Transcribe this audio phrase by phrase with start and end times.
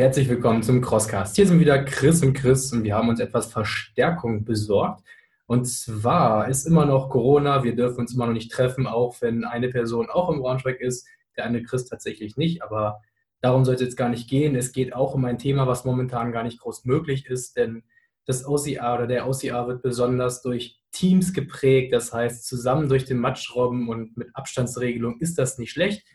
[0.00, 1.36] Herzlich willkommen zum Crosscast.
[1.36, 5.04] Hier sind wieder Chris und Chris und wir haben uns etwas Verstärkung besorgt.
[5.44, 9.44] Und zwar ist immer noch Corona, wir dürfen uns immer noch nicht treffen, auch wenn
[9.44, 12.62] eine Person auch im Braunschweig ist, der eine Chris tatsächlich nicht.
[12.62, 13.02] Aber
[13.42, 14.56] darum soll es jetzt gar nicht gehen.
[14.56, 17.82] Es geht auch um ein Thema, was momentan gar nicht groß möglich ist, denn
[18.24, 21.92] das OCA oder der OCA wird besonders durch Teams geprägt.
[21.92, 26.06] Das heißt, zusammen durch den Matsch robben und mit Abstandsregelung ist das nicht schlecht.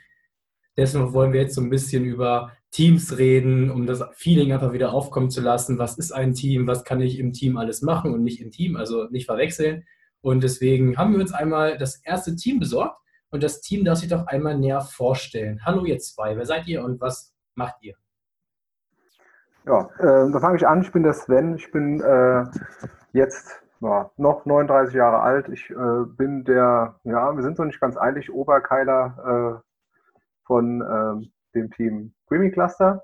[0.78, 4.92] Deswegen wollen wir jetzt so ein bisschen über Teams reden, um das Feeling einfach wieder
[4.94, 5.80] aufkommen zu lassen.
[5.80, 6.68] Was ist ein Team?
[6.68, 8.76] Was kann ich im Team alles machen und nicht im Team?
[8.76, 9.86] Also nicht verwechseln.
[10.22, 12.98] Und deswegen haben wir uns einmal das erste Team besorgt
[13.30, 15.62] und das Team darf sich doch einmal näher vorstellen.
[15.64, 17.96] Hallo ihr zwei, wer seid ihr und was macht ihr?
[19.66, 20.82] Ja, äh, da fange ich an.
[20.82, 21.56] Ich bin der Sven.
[21.56, 22.44] Ich bin äh,
[23.14, 25.48] jetzt ja, noch 39 Jahre alt.
[25.50, 29.75] Ich äh, bin der, ja, wir sind so nicht ganz eilig, Oberkeiler äh,
[30.46, 33.04] von ähm, dem Team Creamy Cluster.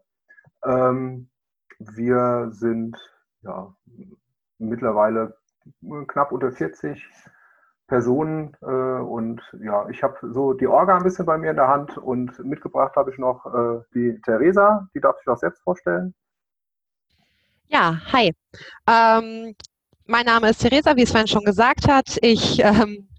[0.66, 1.30] Ähm,
[1.80, 2.98] wir sind
[3.42, 3.74] ja,
[4.60, 5.36] mittlerweile
[6.08, 7.08] knapp unter 40
[7.88, 11.68] Personen äh, und ja, ich habe so die Orga ein bisschen bei mir in der
[11.68, 16.14] Hand und mitgebracht habe ich noch äh, die Theresa, die darf sich auch selbst vorstellen.
[17.68, 18.34] Ja, hi.
[18.88, 19.56] Ähm,
[20.06, 22.18] mein Name ist Theresa, wie Sven schon gesagt hat.
[22.22, 23.10] Ich ähm,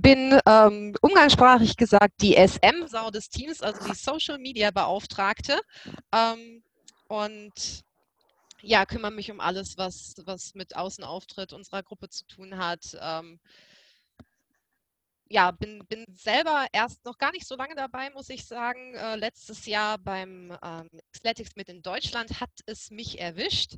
[0.00, 5.60] bin ähm, umgangssprachlich gesagt die SM-Sau des Teams, also die Social Media Beauftragte.
[6.12, 6.64] Ähm,
[7.06, 7.84] und
[8.60, 12.96] ja, kümmere mich um alles, was, was mit Außenauftritt unserer Gruppe zu tun hat.
[13.00, 13.38] Ähm,
[15.28, 18.94] ja, bin, bin selber erst noch gar nicht so lange dabei, muss ich sagen.
[18.94, 23.76] Äh, letztes Jahr beim ähm, Athletics mit in Deutschland hat es mich erwischt.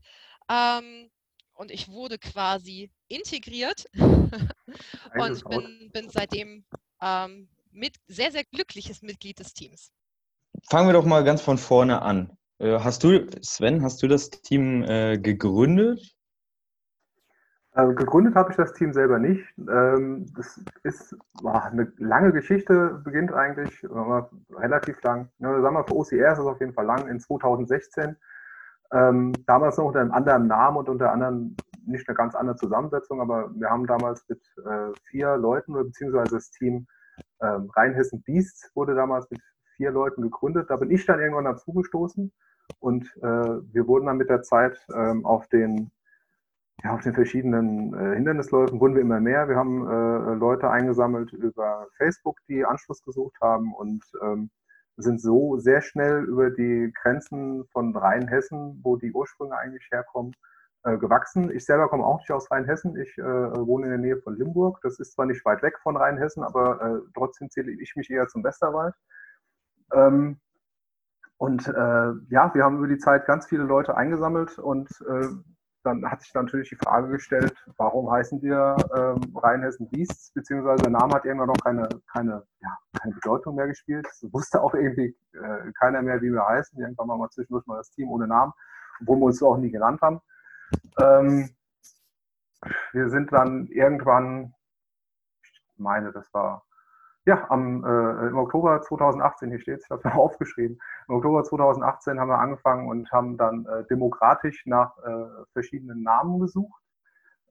[0.48, 1.10] Ähm,
[1.56, 6.64] und ich wurde quasi integriert und bin, bin seitdem
[7.02, 9.90] ähm, mit, sehr, sehr glückliches Mitglied des Teams.
[10.68, 12.36] Fangen wir doch mal ganz von vorne an.
[12.58, 16.16] Äh, hast du, Sven, hast du das Team äh, gegründet?
[17.72, 19.44] Äh, gegründet habe ich das Team selber nicht.
[19.58, 24.22] Ähm, das ist boah, eine lange Geschichte, beginnt eigentlich äh,
[24.54, 25.28] relativ lang.
[25.38, 28.16] Ja, sagen wir, für OCR ist es auf jeden Fall lang, in 2016
[28.92, 33.20] ähm, damals noch unter einem anderen Namen und unter anderem nicht eine ganz andere Zusammensetzung,
[33.20, 36.86] aber wir haben damals mit äh, vier Leuten, beziehungsweise das Team
[37.40, 39.40] ähm, Rheinhessen Beasts wurde damals mit
[39.76, 40.70] vier Leuten gegründet.
[40.70, 42.32] Da bin ich dann irgendwann dazugestoßen
[42.80, 45.90] und äh, wir wurden dann mit der Zeit ähm, auf den
[46.84, 49.48] ja, auf den verschiedenen äh, Hindernisläufen wurden wir immer mehr.
[49.48, 54.50] Wir haben äh, Leute eingesammelt über Facebook, die Anschluss gesucht haben und ähm,
[54.96, 60.34] sind so sehr schnell über die Grenzen von Rheinhessen, wo die Ursprünge eigentlich herkommen,
[60.84, 61.50] äh, gewachsen.
[61.50, 62.96] Ich selber komme auch nicht aus Rheinhessen.
[62.96, 64.80] Ich äh, wohne in der Nähe von Limburg.
[64.82, 68.28] Das ist zwar nicht weit weg von Rheinhessen, aber äh, trotzdem zähle ich mich eher
[68.28, 68.94] zum Westerwald.
[69.92, 70.40] Ähm,
[71.38, 71.72] und äh,
[72.30, 75.28] ja, wir haben über die Zeit ganz viele Leute eingesammelt und äh,
[75.86, 80.90] dann hat sich natürlich die Frage gestellt, warum heißen wir ähm, Rheinhessen Beasts, beziehungsweise der
[80.90, 84.06] Name hat irgendwann noch keine, keine, ja, keine Bedeutung mehr gespielt.
[84.10, 86.78] Es wusste auch irgendwie äh, keiner mehr, wie wir heißen.
[86.80, 88.52] Irgendwann mal zwischendurch mal das Team ohne Namen,
[89.00, 90.20] obwohl wir uns auch nie genannt haben.
[91.00, 91.50] Ähm,
[92.92, 94.52] wir sind dann irgendwann,
[95.44, 96.65] ich meine, das war
[97.26, 100.78] ja, am, äh, im Oktober 2018, hier steht es, ich habe es mal aufgeschrieben,
[101.08, 106.38] im Oktober 2018 haben wir angefangen und haben dann äh, demokratisch nach äh, verschiedenen Namen
[106.38, 106.80] gesucht.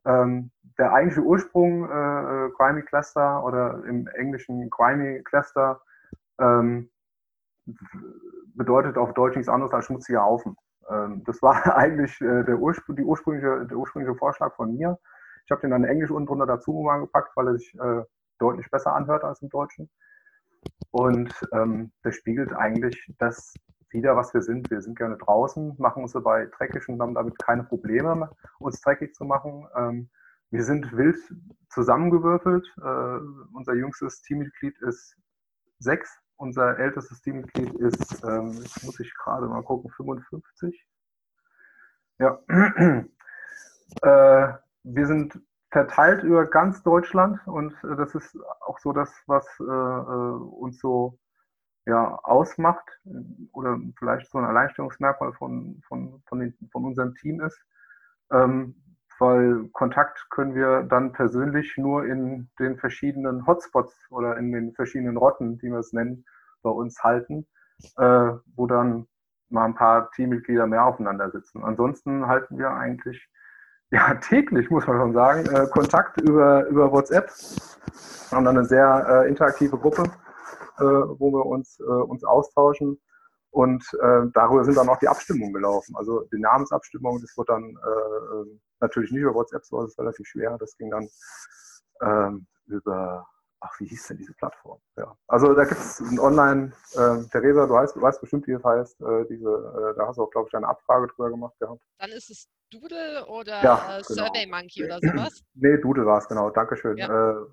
[0.06, 5.81] Ähm, der eigentliche Ursprung äh, Crimey Cluster oder im Englischen Crimey Cluster
[6.40, 6.90] ähm,
[8.56, 10.56] bedeutet auf Deutsch nichts anderes als schmutziger Haufen.
[10.90, 14.97] Ähm, das war eigentlich äh, der, Urspr die ursprüngliche, der ursprüngliche Vorschlag von mir.
[15.44, 18.03] Ich habe den dann Englisch unten drunter dazu gepackt, weil er sich äh,
[18.40, 19.89] deutlich besser anhört als im Deutschen.
[20.92, 23.54] Und ähm, das spiegelt eigentlich das
[23.89, 24.69] wieder, was wir sind.
[24.69, 28.30] Wir sind gerne draußen, machen uns dabei dreckig und haben damit keine Probleme,
[28.60, 29.68] uns dreckig zu machen.
[29.75, 30.10] Ähm,
[30.51, 31.18] wir sind wild
[31.69, 32.65] zusammengewürfelt.
[32.77, 33.19] Äh,
[33.54, 35.15] unser jüngstes Teammitglied ist
[35.80, 36.18] sechs.
[36.38, 40.86] Unser ältestes Teammitglied ist, ähm, jetzt muss ich gerade mal gucken, 55.
[42.19, 42.39] Ja.
[44.01, 45.39] äh, wir sind
[45.75, 50.80] verteilt über ganz Deutschland und äh, das ist auch so das, was äh, äh, uns
[50.80, 51.19] so
[51.86, 52.86] ja, ausmacht
[53.51, 57.60] oder vielleicht so ein Alleinstellungsmerkmal von, von, von, den, von unserem Team ist.
[58.31, 58.75] Ähm,
[59.19, 65.18] weil Kontakt können wir dann persönlich nur in den verschiedenen Hotspots oder in den verschiedenen
[65.18, 66.24] Rotten, die wir es nennen,
[66.63, 67.48] bei uns halten,
[67.98, 69.07] äh, wo dann
[69.50, 71.66] mal ein paar Teammitglieder mehr aufeinander sitzen.
[71.66, 73.30] Ansonsten halten wir eigentlich
[73.95, 77.31] ja, täglich, muss man schon sagen, äh, Kontakt über, über WhatsApp.
[78.30, 80.03] Wir haben dann eine sehr äh, interaktive Gruppe,
[80.80, 83.00] äh, wo wir uns, äh, uns austauschen.
[83.51, 85.95] Und äh, darüber sind dann auch die Abstimmungen gelaufen.
[85.95, 90.57] Also die Namensabstimmung, das wurde dann äh, natürlich nicht über WhatsApp, so ist relativ schwer.
[90.59, 91.07] Das ging dann
[92.01, 93.25] ähm, über
[93.65, 94.79] ach, wie hieß denn diese Plattform?
[94.97, 95.15] Ja.
[95.27, 98.63] Also da gibt es ein Online, äh, Theresa, du weißt, du weißt bestimmt, wie es
[98.63, 101.81] heißt, äh, diese, äh, da hast du auch, glaube ich, eine Abfrage drüber gemacht gehabt.
[102.00, 104.25] Dann ist es Doodle oder Ja, äh, genau.
[104.25, 105.44] Survey Monkey oder sowas.
[105.56, 106.97] Nee, Doodle war es, genau, Dankeschön.
[106.97, 107.31] Ja.
[107.31, 107.45] Äh,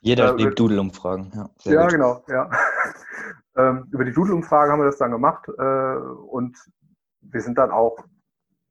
[0.00, 1.32] Jeder Äh, liebt Doodle-Umfragen.
[1.34, 2.50] Ja, ja genau, ja.
[3.56, 5.96] ähm, über die Doodle-Umfrage haben wir das dann gemacht äh,
[6.30, 6.56] und
[7.20, 7.98] wir sind dann auch,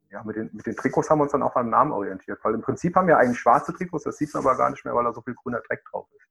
[0.10, 2.54] ja, mit den, mit den Trikots haben wir uns dann auch am Namen orientiert, weil
[2.54, 5.04] im Prinzip haben wir eigentlich schwarze Trikots, das sieht man aber gar nicht mehr, weil
[5.04, 6.26] da so viel grüner Dreck drauf ist.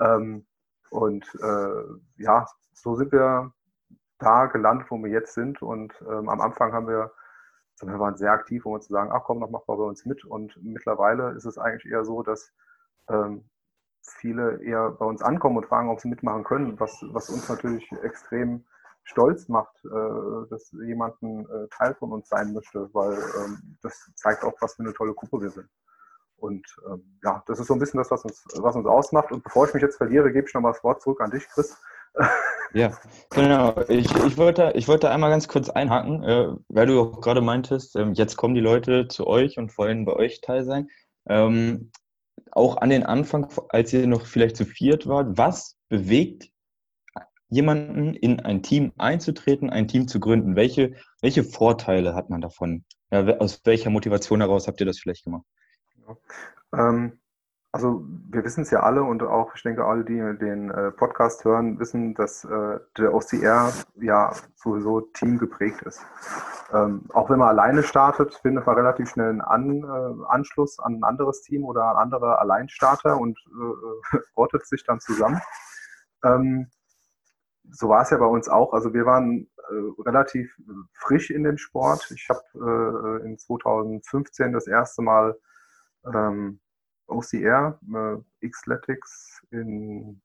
[0.00, 0.46] Ähm,
[0.90, 3.52] und äh, ja, so sind wir
[4.18, 5.62] da gelandet, wo wir jetzt sind.
[5.62, 7.12] Und ähm, am Anfang haben wir,
[7.80, 9.84] also wir waren sehr aktiv, um uns zu sagen, ach komm, noch mach mal bei
[9.84, 10.24] uns mit.
[10.24, 12.52] Und mittlerweile ist es eigentlich eher so, dass
[13.08, 13.48] ähm,
[14.02, 17.90] viele eher bei uns ankommen und fragen, ob sie mitmachen können, was, was uns natürlich
[18.02, 18.64] extrem
[19.04, 24.10] stolz macht, äh, dass jemand ein äh, Teil von uns sein möchte, weil ähm, das
[24.14, 25.68] zeigt auch, was für eine tolle Gruppe wir sind.
[26.36, 29.32] Und ähm, ja, das ist so ein bisschen das, was uns, was uns ausmacht.
[29.32, 31.76] Und bevor ich mich jetzt verliere, gebe ich nochmal das Wort zurück an dich, Chris.
[32.76, 32.90] Ja,
[33.30, 33.72] genau.
[33.86, 37.94] Ich, ich, wollte, ich wollte einmal ganz kurz einhaken, äh, weil du auch gerade meintest,
[37.94, 40.88] ähm, jetzt kommen die Leute zu euch und wollen bei euch teil sein.
[41.28, 41.92] Ähm,
[42.50, 46.50] auch an den Anfang, als ihr noch vielleicht zu viert wart, was bewegt
[47.48, 50.56] jemanden in ein Team einzutreten, ein Team zu gründen?
[50.56, 52.84] Welche, welche Vorteile hat man davon?
[53.10, 55.44] Ja, aus welcher Motivation heraus habt ihr das vielleicht gemacht?
[56.72, 57.18] Ähm,
[57.74, 61.44] also wir wissen es ja alle und auch, ich denke, alle, die den äh, Podcast
[61.44, 66.00] hören, wissen, dass äh, der OCR ja sowieso teamgeprägt ist.
[66.72, 71.00] Ähm, auch wenn man alleine startet, findet man relativ schnell einen an, äh, Anschluss an
[71.00, 75.40] ein anderes Team oder an andere Alleinstarter und äh, rottet sich dann zusammen.
[76.22, 76.70] Ähm,
[77.72, 78.72] so war es ja bei uns auch.
[78.72, 80.56] Also wir waren äh, relativ
[80.92, 82.08] frisch in dem Sport.
[82.12, 85.36] Ich habe äh, in 2015 das erste Mal
[86.12, 86.60] ähm,
[87.06, 87.78] OCR,
[88.42, 90.20] äh, Xletics in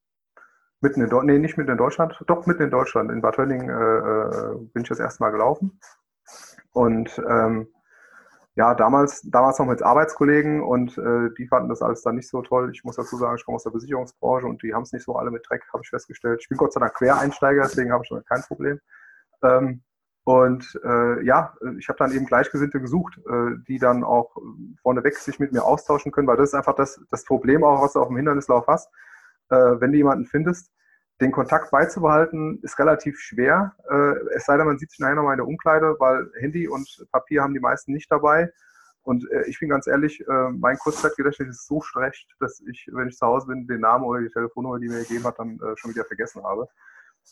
[0.80, 3.68] mitten in Deutschland, nee, nicht mitten in Deutschland, doch mitten in Deutschland, in Bad Hönning
[3.68, 5.78] äh, äh, bin ich das erste Mal gelaufen.
[6.72, 7.68] Und ähm,
[8.56, 12.42] ja, damals, damals noch mit Arbeitskollegen und äh, die fanden das alles dann nicht so
[12.42, 12.70] toll.
[12.72, 15.14] Ich muss dazu sagen, ich komme aus der Versicherungsbranche und die haben es nicht so
[15.16, 16.40] alle mit Dreck, habe ich festgestellt.
[16.42, 18.80] Ich bin Gott sei Dank Quereinsteiger, deswegen habe ich damit kein Problem.
[19.42, 19.82] Ähm,
[20.24, 24.36] und äh, ja, ich habe dann eben Gleichgesinnte gesucht, äh, die dann auch
[24.82, 27.94] vorneweg sich mit mir austauschen können, weil das ist einfach das, das Problem auch, was
[27.94, 28.90] du auf dem Hindernislauf hast.
[29.48, 30.70] Äh, wenn du jemanden findest,
[31.20, 33.74] den Kontakt beizubehalten, ist relativ schwer.
[33.90, 37.06] Äh, es sei denn, man sieht sich nachher nochmal in der Umkleide, weil Handy und
[37.12, 38.50] Papier haben die meisten nicht dabei.
[39.02, 43.08] Und äh, ich bin ganz ehrlich, äh, mein Kurzzeitgedächtnis ist so schlecht, dass ich, wenn
[43.08, 45.76] ich zu Hause bin, den Namen oder die Telefonnummer, die mir gegeben hat, dann äh,
[45.76, 46.68] schon wieder vergessen habe.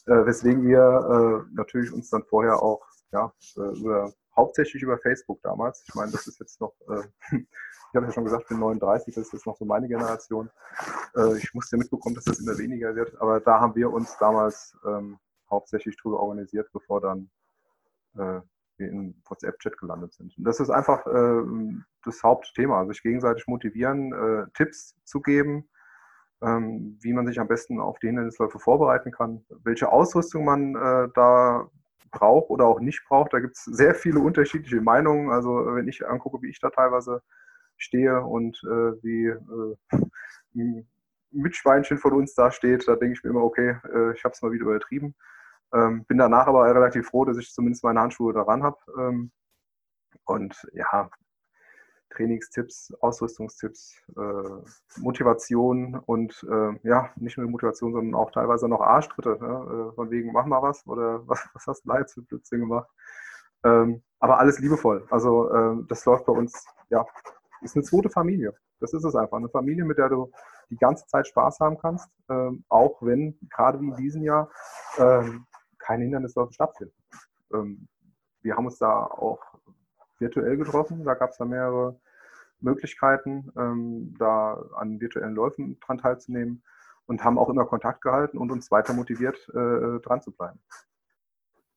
[0.06, 5.40] Äh, weswegen wir äh, natürlich uns dann vorher auch ja, äh, über, hauptsächlich über Facebook
[5.43, 7.02] damals, ich meine, das ist jetzt noch, äh,
[7.37, 10.50] ich habe ja schon gesagt, ich bin 39, das ist jetzt noch so meine Generation.
[11.17, 14.76] Äh, ich musste mitbekommen, dass das immer weniger wird, aber da haben wir uns damals
[14.87, 15.18] ähm,
[15.50, 17.30] hauptsächlich drüber organisiert, bevor dann
[18.14, 20.37] wir in WhatsApp-Chat gelandet sind.
[20.38, 21.42] Und das ist einfach äh,
[22.04, 25.68] das Hauptthema, also sich gegenseitig motivieren, äh, Tipps zu geben,
[26.42, 31.09] ähm, wie man sich am besten auf die Hindernisläufe vorbereiten kann, welche Ausrüstung man äh,
[31.14, 31.68] da
[32.11, 33.33] braucht oder auch nicht braucht.
[33.33, 35.30] Da gibt es sehr viele unterschiedliche Meinungen.
[35.30, 37.23] Also wenn ich angucke, wie ich da teilweise
[37.76, 39.76] stehe und äh, wie äh,
[40.54, 40.88] ein
[41.30, 44.42] Mitschweinchen von uns da steht, da denke ich mir immer, okay, äh, ich habe es
[44.42, 45.14] mal wieder übertrieben.
[45.75, 48.78] Ähm, bin danach aber relativ froh, dass ich zumindest meine Handschuhe daran habe.
[48.99, 49.30] Ähm,
[50.25, 51.11] und ja,
[52.10, 59.38] Trainingstipps, Ausrüstungstipps, äh, Motivation und äh, ja, nicht nur Motivation, sondern auch teilweise noch Arschtritte.
[59.40, 59.90] Ne?
[59.90, 62.88] Äh, von wegen, mach mal was oder was, was hast du jetzt für Blödsinn gemacht?
[63.64, 65.06] Ähm, aber alles liebevoll.
[65.10, 67.04] Also ähm, das läuft bei uns, ja,
[67.62, 68.54] ist eine zweite Familie.
[68.80, 69.36] Das ist es einfach.
[69.36, 70.30] Eine Familie, mit der du
[70.70, 74.50] die ganze Zeit Spaß haben kannst, ähm, auch wenn gerade wie in diesem Jahr
[74.98, 75.46] ähm,
[75.78, 76.94] keine Hindernisläufe stattfinden.
[77.52, 77.88] Ähm,
[78.42, 79.40] wir haben uns da auch
[80.18, 81.04] virtuell getroffen.
[81.04, 81.98] Da gab es da mehrere
[82.60, 86.62] Möglichkeiten, ähm, da an virtuellen Läufen dran teilzunehmen
[87.06, 90.60] und haben auch immer Kontakt gehalten und uns weiter motiviert, äh, dran zu bleiben.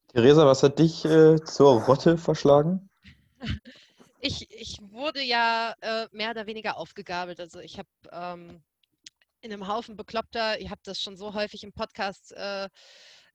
[0.10, 2.90] Theresa, was hat dich äh, zur Rotte verschlagen?
[4.24, 7.40] Ich, ich wurde ja äh, mehr oder weniger aufgegabelt.
[7.40, 8.62] Also ich habe ähm,
[9.42, 12.70] in einem Haufen Bekloppter, ihr habt das schon so häufig im Podcast äh,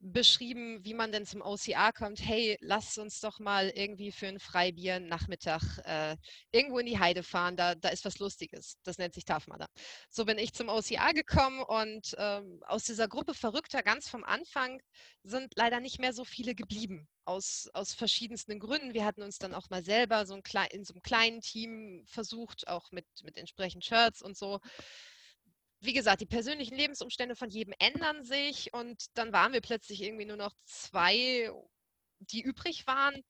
[0.01, 2.21] beschrieben, wie man denn zum OCR kommt.
[2.21, 6.17] Hey, lasst uns doch mal irgendwie für ein Freibier Nachmittag äh,
[6.53, 7.57] irgendwo in die Heide fahren.
[7.57, 8.79] Da, da ist was Lustiges.
[8.85, 9.67] Das nennt sich Tafmada.
[10.11, 14.81] So bin ich zum OCR gekommen und ähm, aus dieser Gruppe Verrückter ganz vom Anfang
[15.23, 17.09] sind leider nicht mehr so viele geblieben.
[17.25, 18.95] Aus, aus verschiedensten Gründen.
[18.95, 22.69] Wir hatten uns dann auch mal selber so ein in so einem kleinen Team versucht,
[22.69, 24.61] auch mit, mit entsprechenden Shirts und so
[25.87, 30.27] wie gesagt, die persönlichen Lebensumstände von jedem ändern sich und dann waren wir plötzlich irgendwie
[30.27, 31.51] nur noch zwei,
[32.19, 33.23] die übrig waren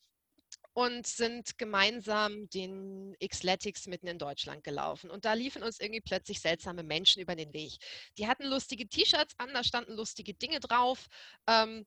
[0.72, 5.10] und sind gemeinsam den Xletics mitten in Deutschland gelaufen.
[5.10, 7.76] Und da liefen uns irgendwie plötzlich seltsame Menschen über den Weg.
[8.18, 11.06] Die hatten lustige T-Shirts an, da standen lustige Dinge drauf.
[11.46, 11.86] Ähm,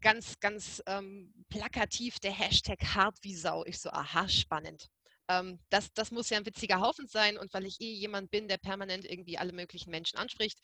[0.00, 3.64] ganz, ganz ähm, plakativ der Hashtag hart wie Sau.
[3.64, 4.88] Ich so, aha, spannend
[5.28, 8.48] ähm, das, das muss ja ein witziger Haufen sein und weil ich eh jemand bin,
[8.48, 10.58] der permanent irgendwie alle möglichen Menschen anspricht,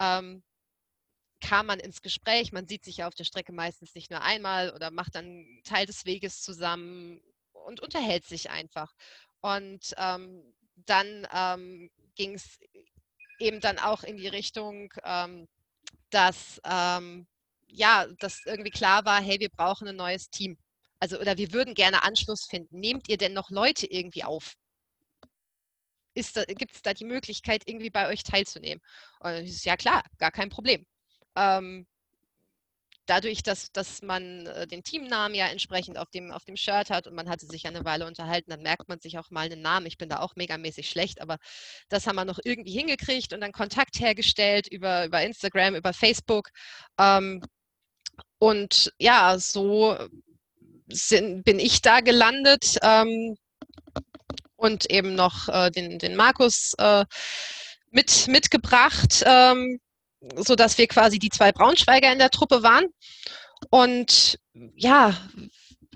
[0.00, 0.42] ähm,
[1.40, 2.52] kam man ins Gespräch.
[2.52, 5.86] Man sieht sich ja auf der Strecke meistens nicht nur einmal oder macht dann Teil
[5.86, 7.20] des Weges zusammen
[7.52, 8.92] und unterhält sich einfach.
[9.40, 12.58] Und ähm, dann ähm, ging es
[13.38, 15.48] eben dann auch in die Richtung, ähm,
[16.10, 17.26] dass ähm,
[17.68, 20.56] ja, dass irgendwie klar war, hey, wir brauchen ein neues Team.
[21.04, 22.80] Also, oder wir würden gerne Anschluss finden.
[22.80, 24.54] Nehmt ihr denn noch Leute irgendwie auf?
[26.14, 28.82] Gibt es da die Möglichkeit, irgendwie bei euch teilzunehmen?
[29.20, 30.86] Und ist ja klar, gar kein Problem.
[31.36, 31.86] Ähm,
[33.04, 37.06] dadurch, dass, dass man äh, den Teamnamen ja entsprechend auf dem, auf dem Shirt hat
[37.06, 39.84] und man hatte sich eine Weile unterhalten, dann merkt man sich auch mal einen Namen.
[39.84, 41.36] Ich bin da auch megamäßig schlecht, aber
[41.90, 46.48] das haben wir noch irgendwie hingekriegt und dann Kontakt hergestellt über, über Instagram, über Facebook.
[46.98, 47.42] Ähm,
[48.38, 49.98] und ja, so
[50.88, 53.36] sind, bin ich da gelandet ähm,
[54.56, 57.04] und eben noch äh, den, den Markus äh,
[57.90, 59.78] mit, mitgebracht, ähm,
[60.36, 62.86] sodass wir quasi die zwei Braunschweiger in der Truppe waren.
[63.70, 64.38] Und
[64.74, 65.16] ja,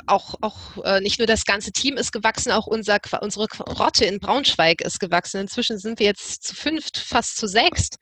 [0.06, 4.20] auch, auch äh, nicht nur das ganze Team ist gewachsen, auch unser, unsere Rotte in
[4.20, 5.40] Braunschweig ist gewachsen.
[5.40, 7.96] Inzwischen sind wir jetzt zu fünft, fast zu sechst.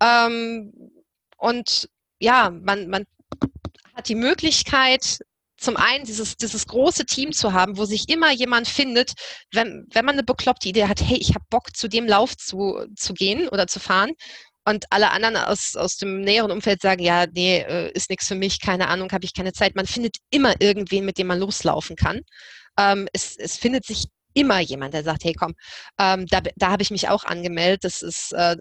[0.00, 0.72] Ähm,
[1.36, 3.04] und ja, man, man
[3.94, 5.18] hat die Möglichkeit,
[5.60, 9.12] zum einen dieses, dieses große Team zu haben, wo sich immer jemand findet,
[9.52, 12.86] wenn, wenn man eine bekloppte Idee hat, hey, ich habe Bock, zu dem Lauf zu,
[12.96, 14.12] zu gehen oder zu fahren.
[14.64, 18.34] Und alle anderen aus, aus dem näheren Umfeld sagen, ja, nee, äh, ist nichts für
[18.34, 19.74] mich, keine Ahnung, habe ich keine Zeit.
[19.74, 22.20] Man findet immer irgendwen, mit dem man loslaufen kann.
[22.78, 25.54] Ähm, es, es findet sich immer jemand, der sagt, hey komm,
[25.98, 28.56] ähm, da, da habe ich mich auch angemeldet, das ist, äh,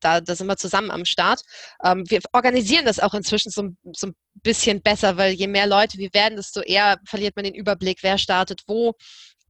[0.00, 1.42] da, da sind wir zusammen am Start.
[1.84, 5.98] Ähm, wir organisieren das auch inzwischen so, so ein bisschen besser, weil je mehr Leute
[5.98, 8.94] wir werden, desto eher verliert man den Überblick, wer startet wo.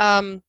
[0.00, 0.42] Ähm,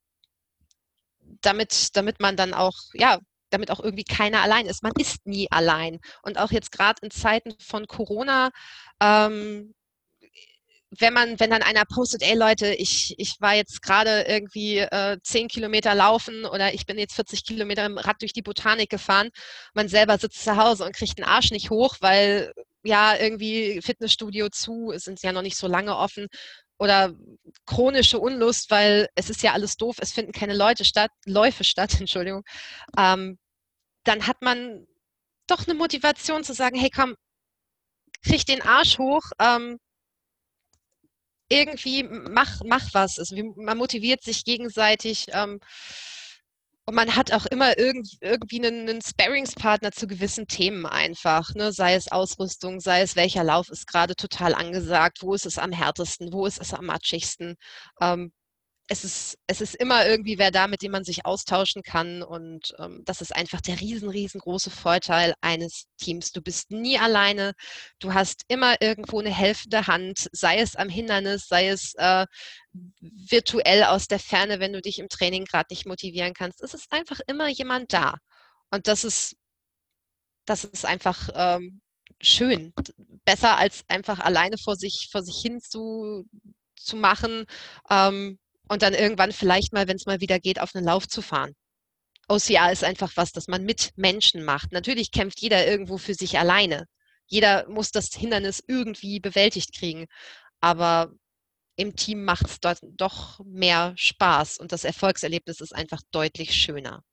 [1.41, 4.84] damit, damit man dann auch, ja, damit auch irgendwie keiner allein ist.
[4.84, 6.00] Man ist nie allein.
[6.24, 8.50] Und auch jetzt gerade in Zeiten von Corona
[9.01, 9.74] ähm,
[10.92, 15.18] wenn man, wenn dann einer postet, ey Leute, ich, ich war jetzt gerade irgendwie äh,
[15.22, 19.30] 10 Kilometer laufen oder ich bin jetzt 40 Kilometer im Rad durch die Botanik gefahren,
[19.74, 24.50] man selber sitzt zu Hause und kriegt den Arsch nicht hoch, weil ja irgendwie Fitnessstudio
[24.50, 26.27] zu, sind ja noch nicht so lange offen
[26.77, 27.13] oder
[27.65, 31.94] chronische Unlust, weil es ist ja alles doof, es finden keine Leute statt, Läufe statt,
[32.00, 32.44] Entschuldigung,
[32.98, 33.38] ähm,
[34.04, 34.86] dann hat man
[35.48, 37.15] doch eine Motivation zu sagen, hey komm,
[38.24, 39.80] krieg den Arsch hoch, ähm,
[41.50, 43.20] irgendwie mach, mach was.
[43.20, 45.28] Also man motiviert sich gegenseitig.
[45.32, 45.60] Ähm,
[46.88, 51.56] und man hat auch immer irgend, irgendwie einen, einen Sparringspartner zu gewissen Themen einfach.
[51.56, 51.72] Ne?
[51.72, 55.72] Sei es Ausrüstung, sei es welcher Lauf ist gerade total angesagt, wo ist es am
[55.72, 57.56] härtesten, wo ist es am matschigsten.
[58.00, 58.32] Ähm,
[58.88, 62.22] es ist, es ist immer irgendwie wer da, mit dem man sich austauschen kann.
[62.22, 66.32] Und ähm, das ist einfach der riesen, riesengroße Vorteil eines Teams.
[66.32, 67.54] Du bist nie alleine.
[68.00, 72.27] Du hast immer irgendwo eine helfende Hand, sei es am Hindernis, sei es äh,
[73.01, 76.62] virtuell aus der Ferne, wenn du dich im Training gerade nicht motivieren kannst.
[76.62, 78.18] Es ist einfach immer jemand da.
[78.70, 79.36] Und das ist,
[80.46, 81.82] das ist einfach ähm,
[82.22, 82.72] schön.
[83.25, 86.27] Besser als einfach alleine vor sich, vor sich hin zu,
[86.75, 87.46] zu machen.
[87.89, 91.22] Ähm, und dann irgendwann vielleicht mal, wenn es mal wieder geht, auf einen Lauf zu
[91.22, 91.53] fahren.
[92.27, 94.72] OCR ist einfach was, das man mit Menschen macht.
[94.72, 96.86] Natürlich kämpft jeder irgendwo für sich alleine.
[97.27, 100.05] Jeder muss das Hindernis irgendwie bewältigt kriegen.
[100.60, 101.12] Aber
[101.75, 107.03] im Team macht es dort doch mehr Spaß und das Erfolgserlebnis ist einfach deutlich schöner.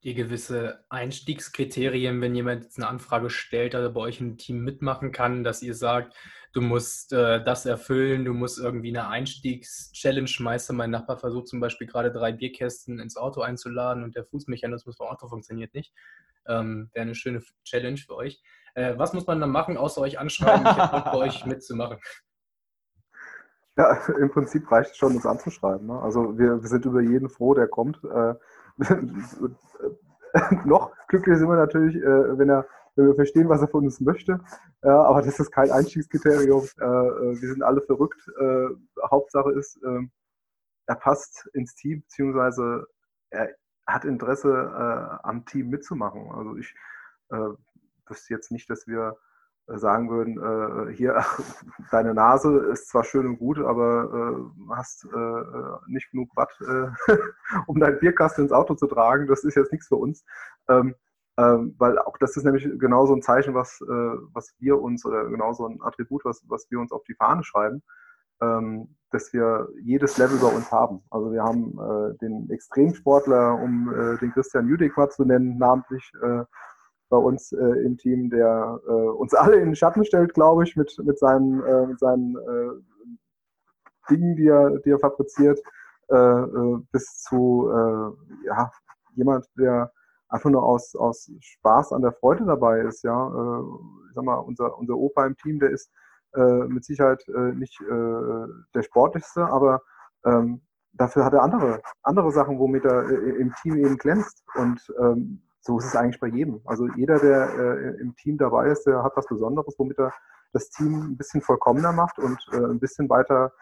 [0.00, 5.10] Ihr gewisse Einstiegskriterien, wenn jemand jetzt eine Anfrage stellt, oder bei euch im Team mitmachen
[5.10, 6.14] kann, dass ihr sagt,
[6.52, 10.76] du musst äh, das erfüllen, du musst irgendwie eine Einstiegschallenge meistern.
[10.76, 15.08] Mein Nachbar versucht zum Beispiel gerade drei Bierkästen ins Auto einzuladen und der Fußmechanismus vom
[15.08, 15.92] Auto funktioniert nicht.
[16.46, 18.42] Ähm, Wäre eine schöne Challenge für euch.
[18.74, 20.66] Äh, was muss man dann machen, außer euch anschreiben?
[20.66, 21.98] Ich hätte Bock bei euch mitzumachen.
[23.76, 25.86] Ja, im Prinzip reicht es schon, uns anzuschreiben.
[25.86, 26.00] Ne?
[26.00, 28.02] Also wir, wir, sind über jeden froh, der kommt.
[28.04, 28.34] Äh,
[30.64, 32.66] noch glücklicher sind wir natürlich, äh, wenn, er,
[32.96, 34.40] wenn wir verstehen, was er von uns möchte.
[34.82, 36.64] Äh, aber das ist kein Einstiegskriterium.
[36.80, 38.20] Äh, äh, wir sind alle verrückt.
[38.38, 38.68] Äh,
[39.10, 40.10] Hauptsache ist, ähm,
[40.86, 42.86] er passt ins Team, beziehungsweise
[43.30, 43.50] er
[43.86, 46.30] hat Interesse am Team mitzumachen.
[46.30, 46.74] Also ich
[47.28, 49.16] wüsste jetzt nicht, dass wir
[49.76, 51.22] sagen würden, äh, hier,
[51.90, 57.12] deine Nase ist zwar schön und gut, aber äh, hast äh, nicht genug Watt, äh,
[57.66, 59.26] um deinen Bierkasten ins Auto zu tragen.
[59.26, 60.24] Das ist jetzt nichts für uns.
[60.68, 60.94] Ähm,
[61.38, 63.86] ähm, weil auch das ist nämlich genau so ein Zeichen, was, äh,
[64.32, 67.44] was wir uns, oder genau so ein Attribut, was, was wir uns auf die Fahne
[67.44, 67.82] schreiben,
[68.40, 71.00] ähm, dass wir jedes Level bei uns haben.
[71.10, 76.12] Also wir haben äh, den Extremsportler, um den Christian Jüdek mal zu nennen, namentlich,
[77.08, 80.76] bei uns äh, im Team, der äh, uns alle in den Schatten stellt, glaube ich,
[80.76, 85.60] mit, mit seinen, äh, mit seinen äh, Dingen, die er, die er fabriziert,
[86.08, 87.70] äh, äh, bis zu
[88.44, 88.70] ja,
[89.14, 89.92] jemand, der
[90.28, 93.02] einfach nur aus, aus Spaß an der Freude dabei ist.
[93.02, 93.62] Ja,
[94.08, 95.90] ich sag mal, unser, unser Opa im Team, der ist
[96.34, 97.24] mit Sicherheit
[97.54, 99.80] nicht der sportlichste, aber
[100.24, 100.60] ähm,
[100.92, 104.44] dafür hat er andere, andere Sachen, womit er im Team eben glänzt.
[104.54, 106.60] Und ähm, so ist es eigentlich bei jedem.
[106.64, 110.12] Also jeder, der äh, im Team dabei ist, der hat was Besonderes, womit er
[110.52, 113.52] das Team ein bisschen vollkommener macht und äh, ein bisschen weiter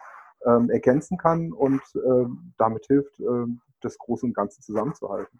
[0.45, 2.25] ähm, ergänzen kann und äh,
[2.57, 5.39] damit hilft, ähm, das Große und Ganze zusammenzuhalten.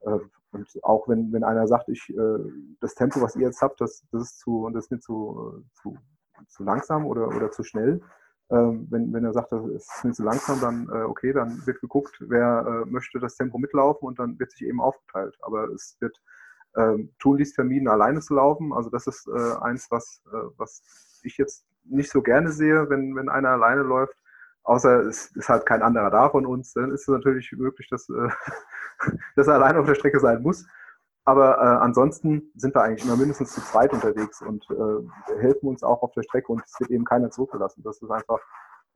[0.00, 0.18] Äh,
[0.52, 2.38] und auch wenn, wenn einer sagt, ich, äh,
[2.80, 5.96] das Tempo, was ihr jetzt habt, das, das ist zu, das ist mir zu, zu,
[6.48, 8.00] zu langsam oder, oder zu schnell,
[8.50, 11.80] ähm, wenn, wenn er sagt, das ist mir zu langsam, dann äh, okay, dann wird
[11.80, 15.36] geguckt, wer äh, möchte das Tempo mitlaufen und dann wird sich eben aufgeteilt.
[15.42, 16.20] Aber es wird
[16.76, 18.72] ähm, tunlichst vermieden, alleine zu laufen.
[18.72, 20.82] Also das ist äh, eins, was, äh, was
[21.22, 24.16] ich jetzt nicht so gerne sehe, wenn, wenn einer alleine läuft.
[24.62, 28.08] Außer es ist halt kein anderer da von uns, dann ist es natürlich möglich, dass,
[28.08, 28.28] äh,
[29.36, 30.66] dass er alleine auf der Strecke sein muss.
[31.24, 35.82] Aber äh, ansonsten sind wir eigentlich immer mindestens zu zweit unterwegs und äh, helfen uns
[35.82, 37.82] auch auf der Strecke und es wird eben keiner zurückgelassen.
[37.82, 38.40] Das ist einfach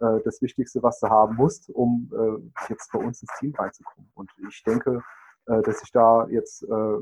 [0.00, 4.10] äh, das Wichtigste, was du haben musst, um äh, jetzt bei uns ins Team reinzukommen.
[4.14, 5.02] Und ich denke,
[5.46, 6.98] äh, dass ich da jetzt äh,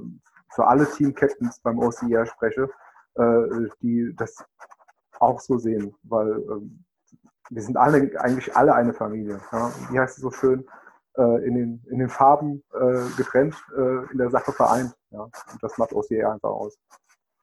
[0.55, 2.71] für alle Team-Captains beim OCR spreche,
[3.17, 4.45] äh, die das
[5.19, 6.61] auch so sehen, weil äh,
[7.51, 9.41] wir sind alle eigentlich alle eine Familie.
[9.53, 9.73] Ja?
[9.91, 10.67] Wie heißt es so schön?
[11.19, 14.93] Äh, in, den, in den Farben äh, getrennt, äh, in der Sache vereint.
[15.11, 15.21] Ja?
[15.21, 16.77] Und das macht OCR einfach aus.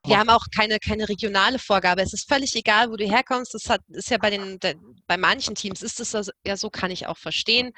[0.05, 2.01] Wir haben auch keine, keine regionale Vorgabe.
[2.01, 3.53] Es ist völlig egal, wo du herkommst.
[3.53, 4.59] Das hat, ist ja bei, den,
[5.07, 7.71] bei manchen Teams ist es ja so, kann ich auch verstehen,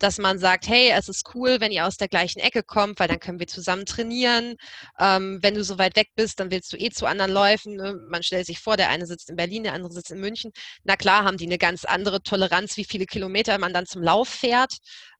[0.00, 3.06] dass man sagt, hey, es ist cool, wenn ihr aus der gleichen Ecke kommt, weil
[3.06, 4.56] dann können wir zusammen trainieren.
[4.98, 7.76] Ähm, wenn du so weit weg bist, dann willst du eh zu anderen Läufen.
[7.76, 7.94] Ne?
[8.08, 10.50] Man stellt sich vor, der eine sitzt in Berlin, der andere sitzt in München.
[10.82, 14.28] Na klar, haben die eine ganz andere Toleranz, wie viele Kilometer man dann zum Lauf
[14.28, 14.78] fährt.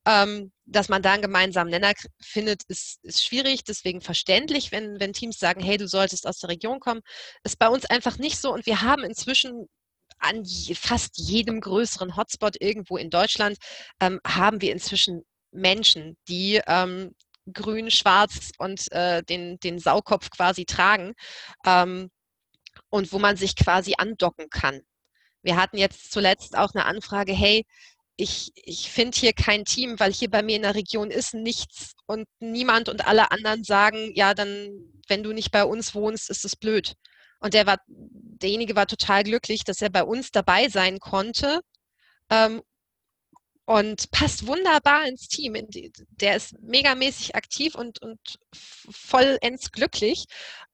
[0.09, 5.13] Ähm, dass man da einen gemeinsamen Nenner findet, ist, ist schwierig, deswegen verständlich, wenn, wenn
[5.13, 7.03] Teams sagen, hey, du solltest aus der Region kommen.
[7.45, 9.67] Ist bei uns einfach nicht so und wir haben inzwischen
[10.19, 10.45] an
[10.75, 13.59] fast jedem größeren Hotspot irgendwo in Deutschland
[14.01, 17.15] ähm, haben wir inzwischen Menschen, die ähm,
[17.53, 21.15] grün, schwarz und äh, den, den Saukopf quasi tragen
[21.67, 22.11] ähm,
[22.91, 24.81] und wo man sich quasi andocken kann.
[25.43, 27.65] Wir hatten jetzt zuletzt auch eine Anfrage, hey,
[28.21, 31.93] ich, ich finde hier kein Team, weil hier bei mir in der Region ist nichts
[32.07, 34.71] und niemand und alle anderen sagen, ja, dann,
[35.07, 36.95] wenn du nicht bei uns wohnst, ist es blöd.
[37.39, 41.61] Und der war, derjenige war total glücklich, dass er bei uns dabei sein konnte
[42.29, 42.61] ähm,
[43.67, 45.55] und passt wunderbar ins Team.
[46.11, 48.19] Der ist megamäßig aktiv und, und
[48.53, 50.25] vollends glücklich.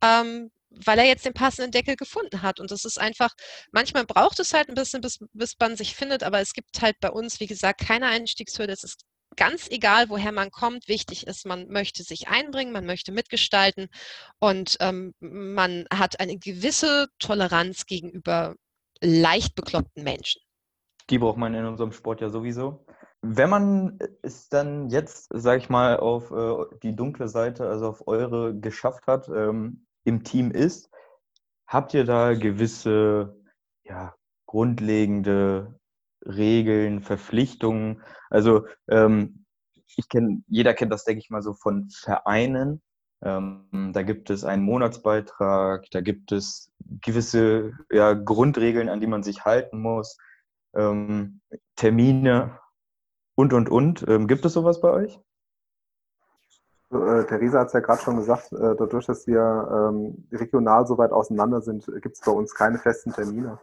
[0.02, 0.50] Ähm,
[0.84, 2.60] weil er jetzt den passenden Deckel gefunden hat.
[2.60, 3.30] Und das ist einfach,
[3.72, 6.96] manchmal braucht es halt ein bisschen, bis, bis man sich findet, aber es gibt halt
[7.00, 8.72] bei uns, wie gesagt, keine Einstiegshürde.
[8.72, 9.04] Es ist
[9.36, 10.88] ganz egal, woher man kommt.
[10.88, 13.88] Wichtig ist, man möchte sich einbringen, man möchte mitgestalten
[14.38, 18.54] und ähm, man hat eine gewisse Toleranz gegenüber
[19.00, 20.40] leicht bekloppten Menschen.
[21.10, 22.86] Die braucht man in unserem Sport ja sowieso.
[23.20, 28.06] Wenn man es dann jetzt, sage ich mal, auf äh, die dunkle Seite, also auf
[28.06, 30.90] eure geschafft hat, ähm, im Team ist,
[31.66, 33.36] habt ihr da gewisse
[33.84, 34.14] ja,
[34.46, 35.78] grundlegende
[36.24, 38.02] Regeln, Verpflichtungen?
[38.30, 39.44] Also ähm,
[39.96, 42.82] ich kenne, jeder kennt das, denke ich mal, so von Vereinen.
[43.22, 49.22] Ähm, da gibt es einen Monatsbeitrag, da gibt es gewisse ja, Grundregeln, an die man
[49.22, 50.18] sich halten muss,
[50.74, 51.40] ähm,
[51.76, 52.58] Termine
[53.34, 54.04] und, und, und.
[54.08, 55.18] Ähm, gibt es sowas bei euch?
[56.94, 60.96] Äh, Theresa hat es ja gerade schon gesagt, äh, dadurch, dass wir ähm, regional so
[60.96, 63.58] weit auseinander sind, gibt es bei uns keine festen Termine.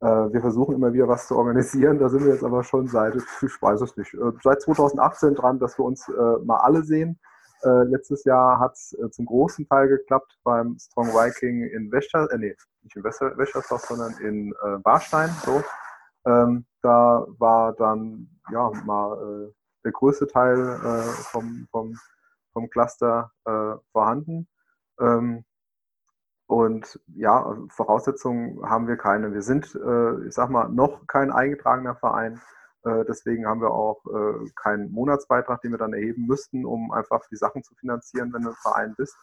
[0.00, 3.16] Äh, wir versuchen immer wieder was zu organisieren, da sind wir jetzt aber schon seit,
[3.16, 7.18] ich weiß es nicht, äh, seit 2018 dran, dass wir uns äh, mal alle sehen.
[7.62, 12.54] Äh, letztes Jahr hat es zum großen Teil geklappt beim Strong Viking in Wächter, nee,
[12.82, 14.52] nicht in Wächtersdorf, sondern in
[14.84, 15.30] Warstein.
[15.44, 15.62] So.
[16.26, 19.50] Ähm, da war dann ja mal
[19.84, 20.78] der größte Teil
[21.32, 21.96] vom, vom
[22.56, 24.48] vom Cluster äh, vorhanden.
[24.98, 25.44] Ähm,
[26.46, 29.34] und ja, Voraussetzungen haben wir keine.
[29.34, 32.40] Wir sind, äh, ich sag mal, noch kein eingetragener Verein.
[32.84, 37.26] Äh, deswegen haben wir auch äh, keinen Monatsbeitrag, den wir dann erheben müssten, um einfach
[37.30, 39.14] die Sachen zu finanzieren, wenn du ein Verein bist.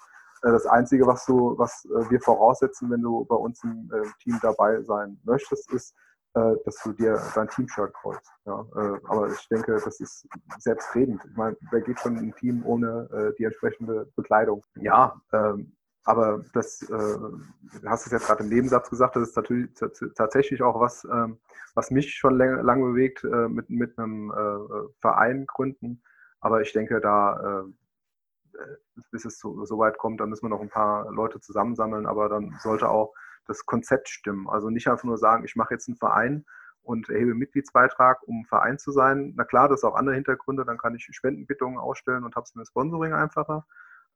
[0.44, 3.90] Äh, das Einzige, was, du, was äh, wir voraussetzen, wenn du bei uns im
[4.22, 5.96] Team dabei sein möchtest, ist,
[6.36, 8.32] äh, dass du dir dein Team-Shirt kaufst.
[8.46, 11.22] Ja, äh, aber ich denke, das ist selbstredend.
[11.30, 14.64] Ich meine, wer geht schon ein Team ohne äh, die entsprechende Bekleidung?
[14.76, 15.74] Ja, ähm,
[16.06, 17.40] aber das, äh, du
[17.86, 19.70] hast es jetzt gerade im Nebensatz gesagt, das ist natürlich
[20.16, 21.38] tatsächlich auch was, ähm,
[21.76, 26.02] was mich schon lange, lange bewegt, äh, mit, mit einem äh, Verein gründen.
[26.42, 28.66] Aber ich denke, da, äh,
[29.12, 32.28] bis es so, so, weit kommt, da müssen wir noch ein paar Leute zusammensammeln, aber
[32.28, 33.14] dann sollte auch
[33.46, 34.50] das Konzept stimmen.
[34.50, 36.46] Also nicht einfach nur sagen, ich mache jetzt einen Verein
[36.84, 39.34] und erhebe Mitgliedsbeitrag, um Verein zu sein.
[39.36, 42.56] Na klar, das ist auch andere Hintergründe, dann kann ich Spendenbittungen ausstellen und habe es
[42.56, 43.66] mit Sponsoring einfacher.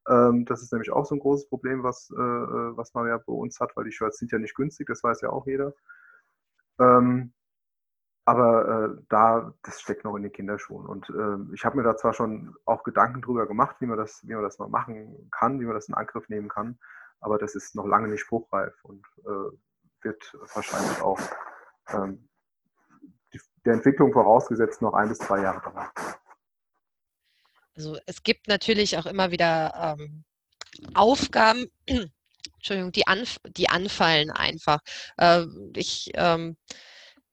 [0.08, 3.18] Ähm, das ist nämlich auch so ein großes Problem, was, äh, äh, was man ja
[3.18, 5.74] bei uns hat, weil die Shirts sind ja nicht günstig, das weiß ja auch jeder.
[6.80, 7.34] Ähm,
[8.26, 10.86] aber äh, da, das steckt noch in den Kinderschuhen.
[10.86, 14.22] Und äh, ich habe mir da zwar schon auch Gedanken drüber gemacht, wie man das,
[14.28, 16.78] wie man das mal machen kann, wie man das in Angriff nehmen kann
[17.20, 19.58] aber das ist noch lange nicht spruchreif und äh,
[20.04, 21.20] wird wahrscheinlich auch
[21.90, 22.30] ähm,
[23.34, 25.90] die, der Entwicklung vorausgesetzt noch ein bis zwei Jahre dauern.
[27.76, 30.24] Also es gibt natürlich auch immer wieder ähm,
[30.94, 31.68] Aufgaben,
[32.56, 34.80] Entschuldigung, die, anf die anfallen einfach.
[35.18, 36.58] Äh, ich ähm,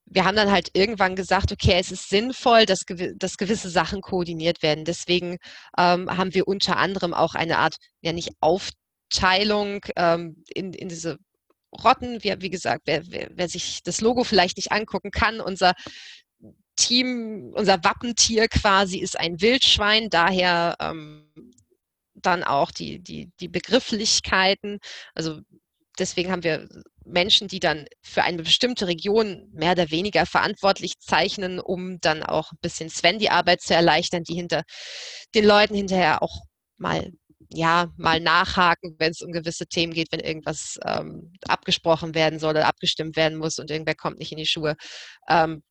[0.06, 4.00] wir haben dann halt irgendwann gesagt, okay, es ist sinnvoll, dass, gew dass gewisse Sachen
[4.00, 4.84] koordiniert werden.
[4.84, 5.38] Deswegen
[5.78, 8.70] ähm, haben wir unter anderem auch eine Art, ja nicht Auf
[9.10, 11.18] Teilung ähm, in, in diese
[11.72, 12.22] Rotten.
[12.22, 15.74] Wir, wie gesagt, wer, wer, wer sich das Logo vielleicht nicht angucken kann, unser
[16.76, 21.30] Team, unser Wappentier quasi ist ein Wildschwein, daher ähm,
[22.14, 24.78] dann auch die, die, die Begrifflichkeiten.
[25.14, 25.40] Also
[25.98, 26.68] deswegen haben wir
[27.04, 32.52] Menschen, die dann für eine bestimmte Region mehr oder weniger verantwortlich zeichnen, um dann auch
[32.52, 34.62] ein bisschen Sven die Arbeit zu erleichtern, die hinter
[35.34, 36.42] den Leuten hinterher auch
[36.76, 37.12] mal
[37.54, 42.50] ja, mal nachhaken, wenn es um gewisse Themen geht, wenn irgendwas ähm, abgesprochen werden soll
[42.50, 44.76] oder abgestimmt werden muss und irgendwer kommt nicht in die Schuhe.
[45.28, 45.62] Ähm,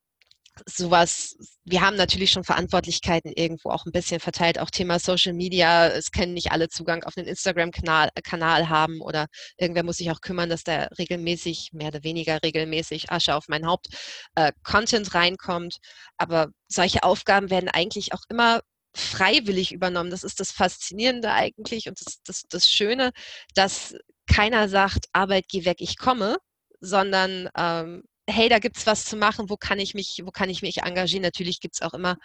[0.68, 5.88] sowas, wir haben natürlich schon Verantwortlichkeiten irgendwo auch ein bisschen verteilt, auch Thema Social Media,
[5.88, 10.22] es können nicht alle Zugang auf den Instagram-Kanal Kanal haben oder irgendwer muss sich auch
[10.22, 13.88] kümmern, dass da regelmäßig, mehr oder weniger regelmäßig Asche auf mein Haupt
[14.36, 15.78] äh, Content reinkommt.
[16.18, 18.62] Aber solche Aufgaben werden eigentlich auch immer
[18.96, 20.12] freiwillig übernommen.
[20.12, 23.12] Das ist das Faszinierende eigentlich und das, das, das Schöne,
[23.56, 23.96] dass
[24.28, 26.38] keiner sagt, Arbeit, geh weg, ich komme,
[26.80, 30.50] sondern ähm, hey, da gibt es was zu machen, wo kann ich mich, wo kann
[30.50, 31.24] ich mich engagieren?
[31.24, 32.18] Natürlich gibt es auch immer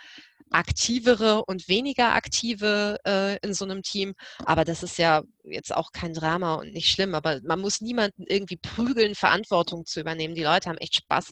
[0.50, 5.92] aktivere und weniger aktive äh, in so einem Team, aber das ist ja jetzt auch
[5.92, 10.34] kein Drama und nicht schlimm, aber man muss niemanden irgendwie prügeln, Verantwortung zu übernehmen.
[10.34, 11.30] Die Leute haben echt Spaß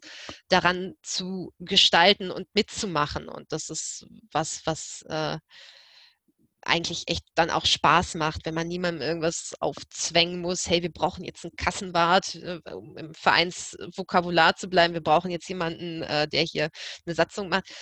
[0.48, 3.28] daran zu gestalten und mitzumachen.
[3.28, 5.38] Und das ist was, was äh,
[6.66, 11.24] eigentlich echt dann auch Spaß macht, wenn man niemandem irgendwas aufzwängen muss, hey, wir brauchen
[11.24, 16.42] jetzt einen Kassenwart, äh, um im Vereinsvokabular zu bleiben, wir brauchen jetzt jemanden, äh, der
[16.42, 16.70] hier
[17.06, 17.72] eine Satzung macht.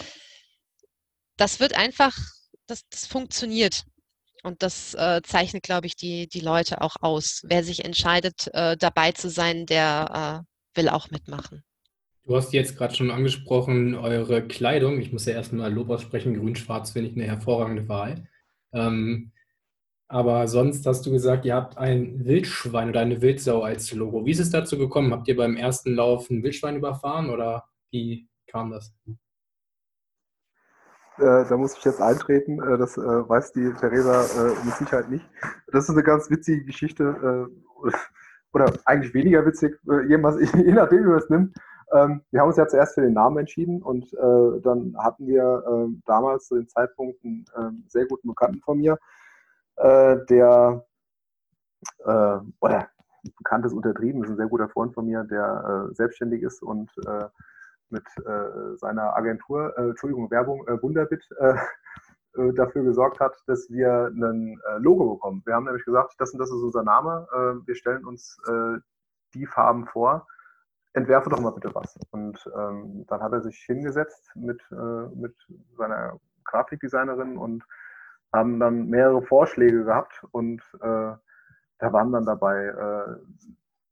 [1.37, 2.17] Das wird einfach,
[2.67, 3.85] das, das funktioniert.
[4.43, 7.43] Und das äh, zeichnet, glaube ich, die, die Leute auch aus.
[7.45, 10.45] Wer sich entscheidet, äh, dabei zu sein, der
[10.75, 11.65] äh, will auch mitmachen.
[12.25, 15.01] Du hast jetzt gerade schon angesprochen, eure Kleidung.
[15.01, 16.39] Ich muss ja erstmal Lob aussprechen.
[16.39, 18.29] Grün-Schwarz finde ich eine hervorragende Wahl.
[18.73, 19.33] Ähm,
[20.09, 24.27] aber sonst hast du gesagt, ihr habt ein Wildschwein oder eine Wildsau als Logo.
[24.27, 25.13] Wie ist es dazu gekommen?
[25.13, 28.95] Habt ihr beim ersten Lauf ein Wildschwein überfahren oder wie kam das?
[31.19, 32.61] Äh, da muss ich jetzt eintreten.
[32.61, 35.29] Äh, das äh, weiß die Theresa äh, mit Sicherheit nicht.
[35.69, 37.49] Das ist eine ganz witzige Geschichte.
[37.85, 37.91] Äh,
[38.53, 41.57] oder eigentlich weniger witzig, äh, je, nachdem, wie man es nimmt.
[41.93, 46.01] Ähm, wir haben uns ja zuerst für den Namen entschieden und dann hatten wir äh,
[46.07, 48.99] damals zu dem Zeitpunkt einen äh, sehr guten Bekannten von mir,
[49.77, 50.85] der,
[51.99, 52.89] oder
[53.37, 56.93] bekannt ist untertrieben, ist ein sehr guter Freund von mir, der selbstständig ist und
[57.91, 58.05] mit
[58.77, 61.25] seiner Agentur, Entschuldigung, Werbung, Wunderbit,
[62.37, 65.43] äh, dafür gesorgt hat, dass wir ein äh, Logo bekommen.
[65.45, 68.79] Wir haben nämlich gesagt, das und das ist unser Name, äh, wir stellen uns äh,
[69.35, 70.27] die Farben vor,
[70.95, 71.97] entwerfe doch mal bitte was.
[72.11, 75.37] Und ähm, dann hat er sich hingesetzt mit, äh, mit
[75.77, 77.65] seiner Grafikdesignerin und
[78.33, 81.13] haben dann mehrere Vorschläge gehabt und äh,
[81.79, 83.17] da waren dann dabei äh,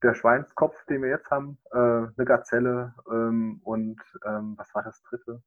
[0.02, 5.02] der Schweinskopf, den wir jetzt haben, äh, eine Gazelle ähm, und ähm, was war das
[5.02, 5.42] dritte?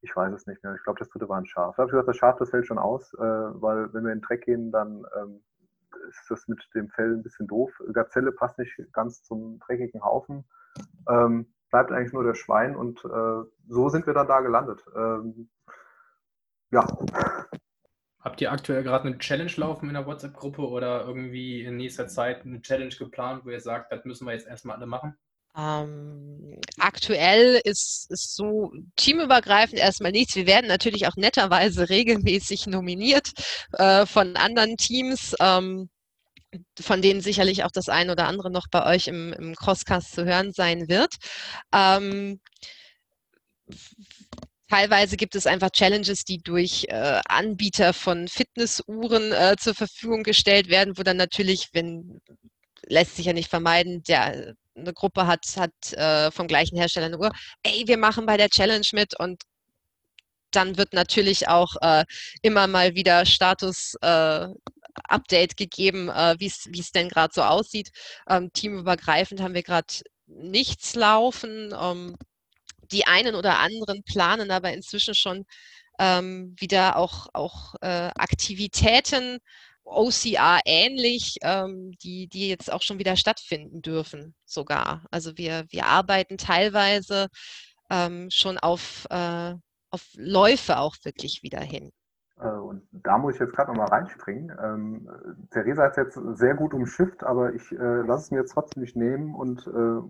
[0.00, 0.74] Ich weiß es nicht mehr.
[0.74, 1.76] Ich glaube, das dritte war ein Schaf.
[1.76, 4.18] Da habe ich gesagt, das Schaf, das fällt schon aus, äh, weil wenn wir in
[4.18, 5.42] den Dreck gehen, dann ähm,
[6.08, 7.70] ist das mit dem Fell ein bisschen doof.
[7.92, 10.44] Gazelle passt nicht ganz zum dreckigen Haufen.
[11.08, 14.84] Ähm, bleibt eigentlich nur der Schwein und äh, so sind wir dann da gelandet.
[14.94, 15.48] Ähm,
[16.70, 16.86] ja.
[18.24, 22.46] Habt ihr aktuell gerade eine Challenge laufen in der WhatsApp-Gruppe oder irgendwie in nächster Zeit
[22.46, 25.14] eine Challenge geplant, wo ihr sagt, das müssen wir jetzt erstmal alle machen?
[25.54, 30.34] Ähm, aktuell ist es so teamübergreifend erstmal nichts.
[30.36, 33.30] Wir werden natürlich auch netterweise regelmäßig nominiert
[33.72, 35.90] äh, von anderen Teams, ähm,
[36.80, 40.24] von denen sicherlich auch das ein oder andere noch bei euch im, im Crosscast zu
[40.24, 41.14] hören sein wird.
[41.74, 42.40] Ähm,
[44.68, 50.68] Teilweise gibt es einfach Challenges, die durch äh, Anbieter von Fitnessuhren äh, zur Verfügung gestellt
[50.68, 52.20] werden, wo dann natürlich, wenn
[52.86, 57.18] lässt sich ja nicht vermeiden, der eine Gruppe hat, hat äh, vom gleichen Hersteller eine
[57.18, 57.30] Uhr,
[57.62, 59.42] ey, wir machen bei der Challenge mit und
[60.50, 62.04] dann wird natürlich auch äh,
[62.42, 64.46] immer mal wieder Status äh,
[65.56, 67.90] gegeben, äh, wie es denn gerade so aussieht.
[68.28, 69.92] Ähm, teamübergreifend haben wir gerade
[70.26, 71.74] nichts laufen.
[71.78, 72.16] Ähm,
[72.92, 75.44] die einen oder anderen planen aber inzwischen schon
[75.98, 79.38] ähm, wieder auch, auch äh, Aktivitäten,
[79.84, 85.04] OCR ähnlich, ähm, die, die jetzt auch schon wieder stattfinden dürfen, sogar.
[85.10, 87.28] Also wir, wir arbeiten teilweise
[87.90, 89.54] ähm, schon auf, äh,
[89.90, 91.92] auf Läufe auch wirklich wieder hin.
[92.40, 94.56] Äh, und da muss ich jetzt gerade nochmal reinspringen.
[94.60, 95.08] Ähm,
[95.50, 98.82] Theresa hat es jetzt sehr gut umschifft, aber ich äh, lasse es mir jetzt trotzdem
[98.82, 100.00] nicht nehmen und äh,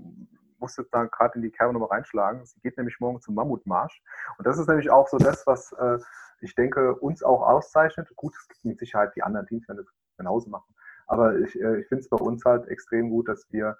[0.58, 2.44] musste da gerade in die Kerbe nochmal reinschlagen.
[2.46, 4.02] Sie geht nämlich morgen zum Mammutmarsch.
[4.38, 5.98] Und das ist nämlich auch so das, was äh,
[6.40, 8.12] ich denke, uns auch auszeichnet.
[8.16, 9.86] Gut, es gibt mit Sicherheit die anderen Teams, wenn das
[10.16, 10.74] genauso machen.
[11.06, 13.76] Aber ich, äh, ich finde es bei uns halt extrem gut, dass wir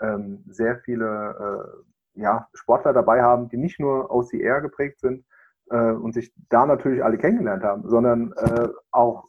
[0.00, 1.84] ähm, sehr viele
[2.16, 5.24] äh, ja, Sportler dabei haben, die nicht nur OCR geprägt sind
[5.70, 9.28] äh, und sich da natürlich alle kennengelernt haben, sondern äh, auch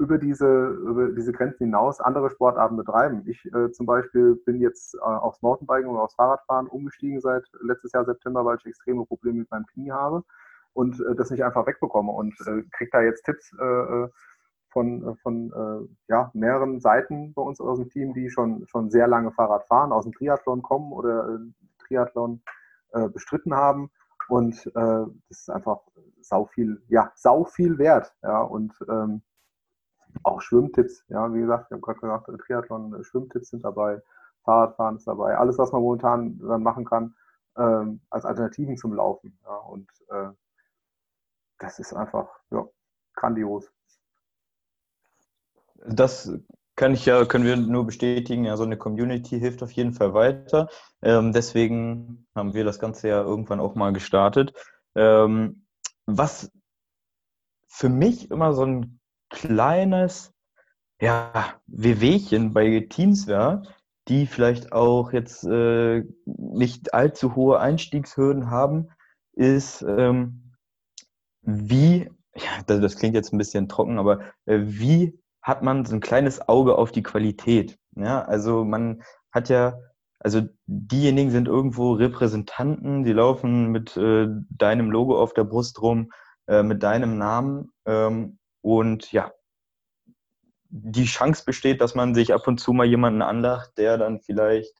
[0.00, 3.22] über diese, über diese Grenzen hinaus andere Sportarten betreiben.
[3.26, 7.92] Ich äh, zum Beispiel bin jetzt äh, aufs Mountainbiken und aufs Fahrradfahren umgestiegen seit letztes
[7.92, 10.24] Jahr September, weil ich extreme Probleme mit meinem Knie habe
[10.72, 14.08] und äh, das nicht einfach wegbekomme und äh, kriege da jetzt Tipps äh, äh,
[14.72, 19.32] von, von ja, mehreren Seiten bei uns aus dem Team, die schon, schon sehr lange
[19.32, 21.40] Fahrrad fahren, aus dem Triathlon kommen oder
[21.80, 22.40] Triathlon
[23.12, 23.90] bestritten haben.
[24.28, 25.80] Und das ist einfach
[26.20, 28.14] sau viel, ja, sau viel wert.
[28.22, 29.22] Ja, und ähm,
[30.22, 34.02] auch Schwimmtipps, ja, wie gesagt, wir haben gerade gesagt, Triathlon, äh, Schwimmtipps sind dabei,
[34.44, 37.14] Fahrradfahren ist dabei, alles, was man momentan dann machen kann,
[37.56, 39.38] ähm, als Alternativen zum Laufen.
[39.44, 40.30] Ja, und äh,
[41.58, 42.66] das ist einfach ja,
[43.14, 43.70] grandios.
[45.86, 46.32] Das
[46.76, 50.14] kann ich ja, können wir nur bestätigen, ja, so eine Community hilft auf jeden Fall
[50.14, 50.68] weiter.
[51.02, 54.54] Ähm, deswegen haben wir das Ganze ja irgendwann auch mal gestartet.
[54.94, 55.66] Ähm,
[56.06, 56.50] was
[57.68, 58.99] für mich immer so ein
[59.30, 60.32] kleines
[61.00, 63.62] ja, Wehwehchen bei Teams wäre,
[64.08, 68.88] die vielleicht auch jetzt äh, nicht allzu hohe Einstiegshürden haben,
[69.32, 70.52] ist, ähm,
[71.42, 75.94] wie, ja, das, das, klingt jetzt ein bisschen trocken, aber äh, wie hat man so
[75.94, 77.78] ein kleines Auge auf die Qualität?
[77.96, 79.78] Ja, also man hat ja,
[80.18, 86.10] also diejenigen sind irgendwo Repräsentanten, die laufen mit äh, deinem Logo auf der Brust rum,
[86.46, 89.32] äh, mit deinem Namen ähm, und ja,
[90.70, 94.74] die Chance besteht, dass man sich ab und zu mal jemanden anlacht, der dann vielleicht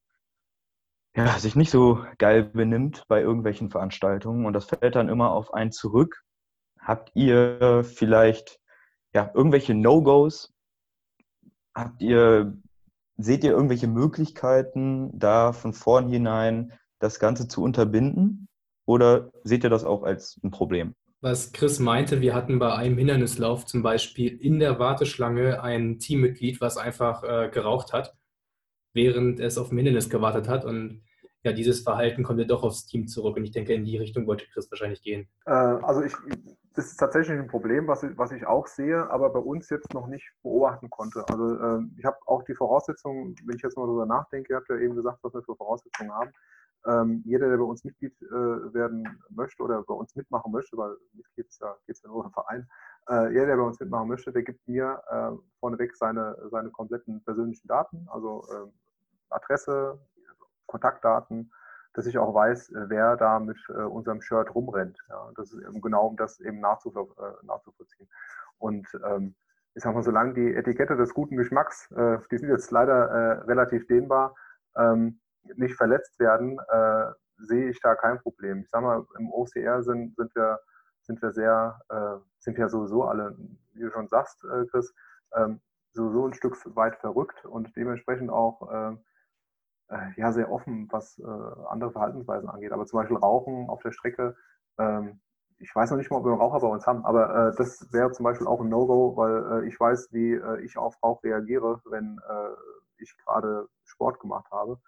[1.16, 5.52] ja, sich nicht so geil benimmt bei irgendwelchen Veranstaltungen und das fällt dann immer auf
[5.52, 6.22] einen zurück.
[6.78, 8.60] Habt ihr vielleicht
[9.12, 10.52] ja, irgendwelche No-Gos?
[11.74, 12.56] Habt ihr,
[13.16, 18.48] seht ihr irgendwelche Möglichkeiten, da von vornherein das Ganze zu unterbinden?
[18.86, 20.94] Oder seht ihr das auch als ein Problem?
[21.20, 26.60] Was Chris meinte, wir hatten bei einem Hindernislauf zum Beispiel in der Warteschlange ein Teammitglied,
[26.60, 28.16] was einfach äh, geraucht hat,
[28.94, 30.64] während es auf dem Hindernis gewartet hat.
[30.64, 31.02] Und
[31.42, 33.36] ja, dieses Verhalten kommt ja doch aufs Team zurück.
[33.36, 35.28] Und ich denke, in die Richtung wollte Chris wahrscheinlich gehen.
[35.46, 36.14] Äh, also ich,
[36.74, 39.92] das ist tatsächlich ein Problem, was ich, was ich auch sehe, aber bei uns jetzt
[39.92, 41.24] noch nicht beobachten konnte.
[41.28, 44.70] Also äh, ich habe auch die Voraussetzungen, wenn ich jetzt mal darüber nachdenke, ihr habt
[44.70, 46.30] ja eben gesagt, was wir für Voraussetzungen haben.
[46.86, 50.96] Ähm, jeder, der bei uns Mitglied äh, werden möchte oder bei uns mitmachen möchte, weil
[51.12, 52.68] Mitglied ist ja, geht es ja nur im Verein,
[53.08, 57.22] äh, jeder, der bei uns mitmachen möchte, der gibt mir äh, vorneweg seine, seine kompletten
[57.24, 58.72] persönlichen Daten, also ähm,
[59.28, 59.98] Adresse,
[60.66, 61.52] Kontaktdaten,
[61.92, 64.98] dass ich auch weiß, äh, wer da mit äh, unserem Shirt rumrennt.
[65.08, 66.62] Ja, das ist eben genau, um das eben äh,
[67.42, 68.08] nachzuvollziehen.
[68.58, 69.34] Und ähm,
[69.74, 74.34] ich sag mal, solange die Etikette des guten Geschmacks, die sind jetzt leider relativ dehnbar,
[74.76, 75.20] ähm,
[75.56, 78.60] nicht verletzt werden, äh, sehe ich da kein Problem.
[78.60, 80.60] Ich sag mal, im OCR sind, sind wir
[81.02, 83.36] sind wir sehr, äh, sind wir sowieso alle,
[83.72, 84.94] wie du schon sagst, äh, Chris,
[85.34, 85.60] ähm,
[85.92, 88.96] sowieso ein Stück weit verrückt und dementsprechend auch äh,
[89.88, 91.24] äh ja sehr offen, was äh,
[91.68, 92.72] andere Verhaltensweisen angeht.
[92.72, 94.36] Aber zum Beispiel Rauchen auf der Strecke,
[94.78, 95.20] ähm,
[95.58, 97.92] ich weiß noch nicht mal, ob wir einen Raucher bei uns haben, aber äh, das
[97.92, 102.18] wäre zum Beispiel auch ein No-Go, weil ich weiß, wie ich auf Rauch reagiere, wenn
[102.96, 104.78] ich gerade Sport gemacht habe.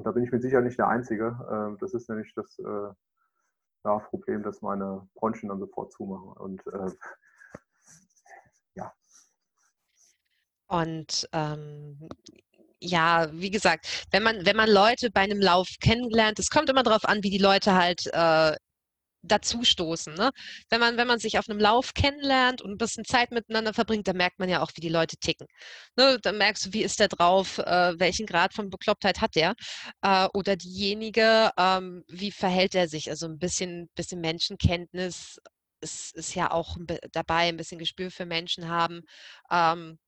[0.00, 1.76] Und da bin ich mit Sicherheit nicht der Einzige.
[1.78, 2.56] das ist nämlich das
[3.84, 6.32] ja, Problem, dass meine Bronchien dann sofort zumachen.
[6.32, 6.90] Und äh,
[8.76, 8.90] ja.
[10.68, 12.08] Und ähm,
[12.80, 16.82] ja, wie gesagt, wenn man, wenn man Leute bei einem Lauf kennenlernt, es kommt immer
[16.82, 18.56] darauf an, wie die Leute halt äh,
[19.22, 20.14] dazustoßen.
[20.14, 20.30] Ne?
[20.68, 24.08] Wenn, man, wenn man sich auf einem Lauf kennenlernt und ein bisschen Zeit miteinander verbringt,
[24.08, 25.46] dann merkt man ja auch, wie die Leute ticken.
[25.96, 26.18] Ne?
[26.22, 29.54] Dann merkst du, wie ist der drauf, äh, welchen Grad von Beklopptheit hat der
[30.02, 33.10] äh, oder diejenige, ähm, wie verhält er sich.
[33.10, 35.38] Also ein bisschen, bisschen Menschenkenntnis
[35.80, 36.76] ist, ist ja auch
[37.12, 39.02] dabei, ein bisschen Gespür für Menschen haben.
[39.50, 39.98] Ähm,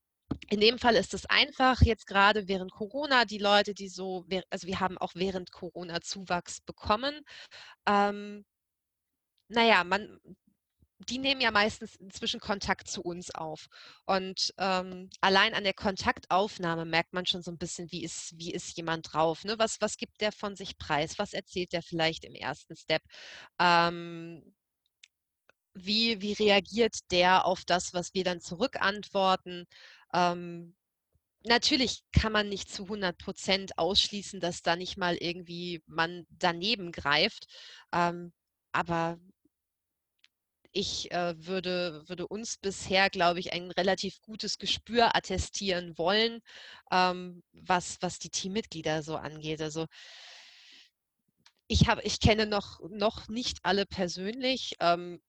[0.49, 4.67] in dem Fall ist es einfach, jetzt gerade während Corona, die Leute, die so, also
[4.67, 7.21] wir haben auch während Corona Zuwachs bekommen.
[7.87, 8.45] Ähm,
[9.53, 10.19] naja, man
[11.09, 13.67] die nehmen ja meistens inzwischen Kontakt zu uns auf.
[14.05, 18.51] Und ähm, allein an der Kontaktaufnahme merkt man schon so ein bisschen, wie ist, wie
[18.53, 19.43] ist jemand drauf?
[19.43, 19.57] Ne?
[19.59, 21.19] Was, was gibt der von sich preis?
[21.19, 23.01] Was erzählt der vielleicht im ersten Step?
[23.59, 24.53] Ähm,
[25.73, 29.65] wie, wie reagiert der auf das, was wir dann zurückantworten?
[30.13, 30.75] Ähm,
[31.43, 36.91] natürlich kann man nicht zu 100 Prozent ausschließen, dass da nicht mal irgendwie man daneben
[36.91, 37.47] greift.
[37.91, 38.33] Ähm,
[38.71, 39.19] aber
[40.73, 46.41] ich äh, würde, würde uns bisher, glaube ich, ein relativ gutes Gespür attestieren wollen,
[46.91, 49.61] ähm, was, was die Teammitglieder so angeht.
[49.61, 49.85] Also
[51.67, 54.75] ich habe, ich kenne noch, noch nicht alle persönlich.
[54.79, 55.21] Ähm,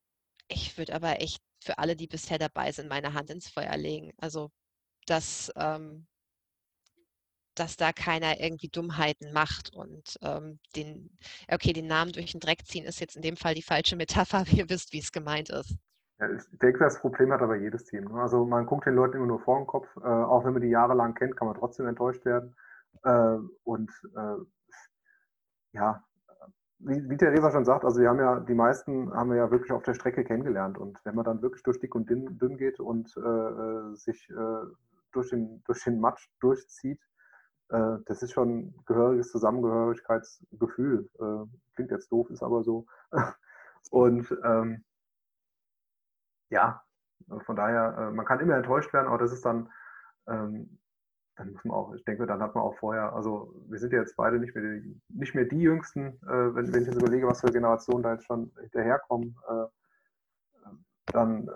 [0.48, 4.12] ich würde aber echt für alle, die bisher dabei sind, meine Hand ins Feuer legen.
[4.18, 4.50] Also
[5.06, 6.06] das ähm,
[7.54, 11.16] dass da keiner irgendwie Dummheiten macht und ähm, den,
[11.50, 14.44] okay, den Namen durch den Dreck ziehen ist jetzt in dem Fall die falsche Metapher,
[14.52, 15.76] ihr wisst, wie es gemeint ist.
[16.18, 18.04] Ja, ich denke, das Problem hat aber jedes Team.
[18.04, 18.20] Ne?
[18.20, 19.88] Also man guckt den Leuten immer nur vor den Kopf.
[19.96, 22.54] Äh, auch wenn man die jahrelang kennt, kann man trotzdem enttäuscht werden.
[23.02, 24.36] Äh, und äh,
[25.72, 26.04] ja,
[26.78, 29.72] wie, wie Theresa schon sagt, also wir haben ja, die meisten haben wir ja wirklich
[29.72, 30.78] auf der Strecke kennengelernt.
[30.78, 34.28] Und wenn man dann wirklich durch dick und dünn, dünn geht und äh, äh, sich
[34.30, 34.66] äh,
[35.12, 37.00] durch, den, durch den Matsch durchzieht,
[37.70, 41.08] äh, das ist schon ein gehöriges Zusammengehörigkeitsgefühl.
[41.18, 42.86] Äh, klingt jetzt doof, ist aber so.
[43.90, 44.84] Und ähm,
[46.50, 46.82] ja,
[47.44, 49.70] von daher, äh, man kann immer enttäuscht werden, aber das ist dann,
[50.26, 50.78] ähm,
[51.36, 54.00] dann muss man auch, ich denke, dann hat man auch vorher, also wir sind ja
[54.00, 57.26] jetzt beide nicht mehr die, nicht mehr die Jüngsten, äh, wenn, wenn ich jetzt überlege,
[57.26, 59.66] was für Generationen da jetzt schon hinterherkommen, äh,
[61.06, 61.50] dann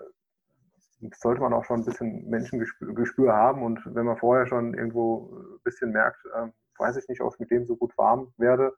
[1.15, 3.63] sollte man auch schon ein bisschen Menschengespür haben.
[3.63, 7.39] Und wenn man vorher schon irgendwo ein bisschen merkt, äh, weiß ich nicht, ob ich
[7.39, 8.73] mit dem so gut warm werde,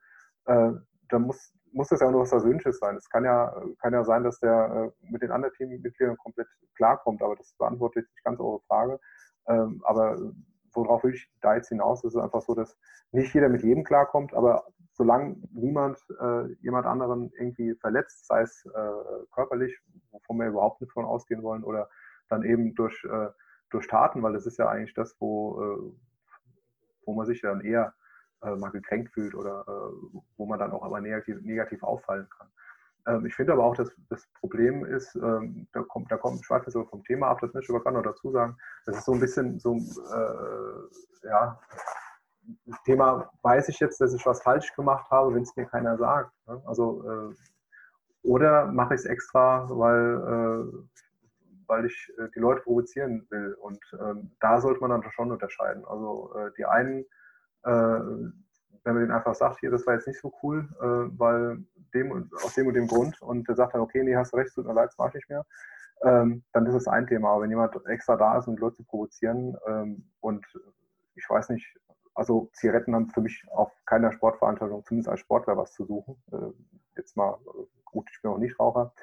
[0.46, 0.72] äh,
[1.10, 2.96] dann muss, muss das ja auch nur was Versöhnliches sein.
[2.96, 7.22] Es kann ja, kann ja sein, dass der äh, mit den anderen Teammitgliedern komplett klarkommt,
[7.22, 9.00] aber das beantwortet nicht ganz eure Frage.
[9.48, 10.18] Ähm, aber
[10.74, 12.04] worauf will ich da jetzt hinaus?
[12.04, 12.78] Es ist einfach so, dass
[13.12, 18.66] nicht jeder mit jedem klarkommt, aber solange niemand äh, jemand anderen irgendwie verletzt, sei es
[18.66, 19.78] äh, körperlich,
[20.12, 21.90] wovon wir überhaupt nicht von ausgehen wollen, oder
[22.32, 23.30] dann eben durch, äh,
[23.70, 27.94] durch Taten, weil das ist ja eigentlich das, wo, äh, wo man sich dann eher
[28.44, 32.48] äh, mal gekränkt fühlt oder äh, wo man dann auch aber negativ, negativ auffallen kann.
[33.08, 36.72] Ähm, ich finde aber auch, dass das Problem ist, ähm, da kommt, da kommt Schweife
[36.72, 39.14] so vom Thema ab, das möchte ich aber gerade noch dazu sagen, das ist so
[39.14, 39.78] ein bisschen so,
[41.24, 41.60] ja,
[42.66, 45.98] das Thema weiß ich jetzt, dass ich was falsch gemacht habe, wenn es mir keiner
[45.98, 46.32] sagt.
[46.48, 46.62] Ne?
[46.66, 47.36] Also, äh,
[48.24, 50.88] oder mache ich es extra, weil
[51.72, 53.54] weil ich äh, die Leute provozieren will.
[53.54, 55.86] Und ähm, da sollte man dann schon unterscheiden.
[55.86, 57.06] Also äh, die einen,
[57.64, 57.72] äh,
[58.84, 61.64] wenn man denen einfach sagt, hier, das war jetzt nicht so cool, äh, weil
[61.94, 64.66] dem, aus dem und dem Grund, und der sagt dann, okay, nee, hast recht, tut
[64.66, 65.46] mir leid, das mache ich nicht mehr,
[66.04, 67.32] ähm, dann ist es ein Thema.
[67.32, 70.46] Aber wenn jemand extra da ist, um Leute zu provozieren, ähm, und
[71.16, 71.66] ich weiß nicht,
[72.16, 76.22] also Zigaretten haben für mich auf keiner Sportveranstaltung, zumindest als Sportler, was zu suchen.
[76.34, 76.52] Äh,
[76.98, 78.94] jetzt mal, äh, gut, ich bin auch nicht Raucher.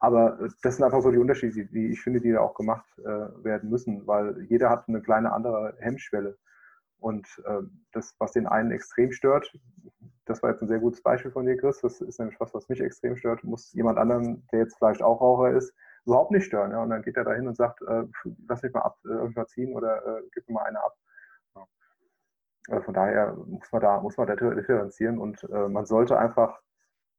[0.00, 3.44] Aber das sind einfach so die Unterschiede, die ich finde, die da auch gemacht äh,
[3.44, 6.36] werden müssen, weil jeder hat eine kleine andere Hemmschwelle.
[6.98, 7.60] Und äh,
[7.92, 9.52] das, was den einen extrem stört,
[10.24, 12.68] das war jetzt ein sehr gutes Beispiel von dir, Chris, das ist nämlich was, was
[12.68, 15.74] mich extrem stört, muss jemand anderen, der jetzt vielleicht auch Raucher ist,
[16.06, 16.70] überhaupt nicht stören.
[16.70, 16.82] Ja?
[16.82, 18.04] Und dann geht er da hin und sagt, äh,
[18.48, 20.96] lass mich mal ab, äh, ziehen oder äh, gib mir mal eine ab.
[21.56, 21.66] Ja.
[22.68, 26.60] Also von daher muss man da, muss man da differenzieren und äh, man sollte einfach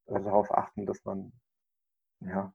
[0.08, 1.32] äh, darauf achten, dass man
[2.28, 2.54] ja,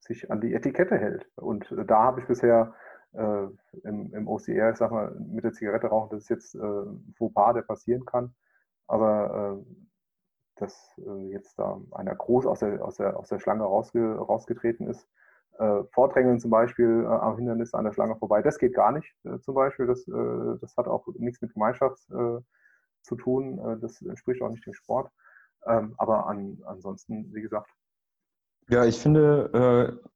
[0.00, 1.28] sich an die Etikette hält.
[1.36, 2.74] Und da habe ich bisher
[3.12, 3.46] äh,
[3.84, 7.14] im, im OCR, ich sag mal, mit der Zigarette rauchen, das ist jetzt äh, ein
[7.18, 8.34] Fauxpas, der passieren kann.
[8.86, 9.76] Aber äh,
[10.56, 14.88] dass äh, jetzt da einer groß aus der, aus der, aus der Schlange rausge, rausgetreten
[14.88, 15.08] ist,
[15.58, 19.14] äh, Vordrängeln zum Beispiel äh, am Hindernis an der Schlange vorbei, das geht gar nicht
[19.24, 19.86] äh, zum Beispiel.
[19.86, 21.98] Das, das hat auch nichts mit Gemeinschaft
[23.02, 23.78] zu tun.
[23.80, 25.10] Das entspricht auch nicht dem Sport.
[25.66, 27.70] Ähm, aber an, ansonsten, wie gesagt,
[28.68, 29.50] ja, ich finde,
[30.02, 30.08] äh,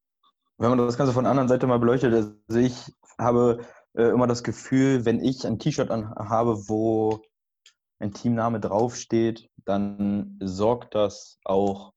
[0.59, 4.27] wenn man das Ganze von der anderen Seite mal beleuchtet, also ich habe äh, immer
[4.27, 7.23] das Gefühl, wenn ich ein T-Shirt habe, wo
[7.99, 11.93] ein Teamname draufsteht, dann sorgt das auch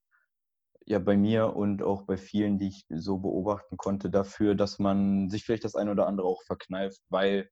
[0.86, 5.30] ja bei mir und auch bei vielen, die ich so beobachten konnte, dafür, dass man
[5.30, 7.49] sich vielleicht das eine oder andere auch verkneift, weil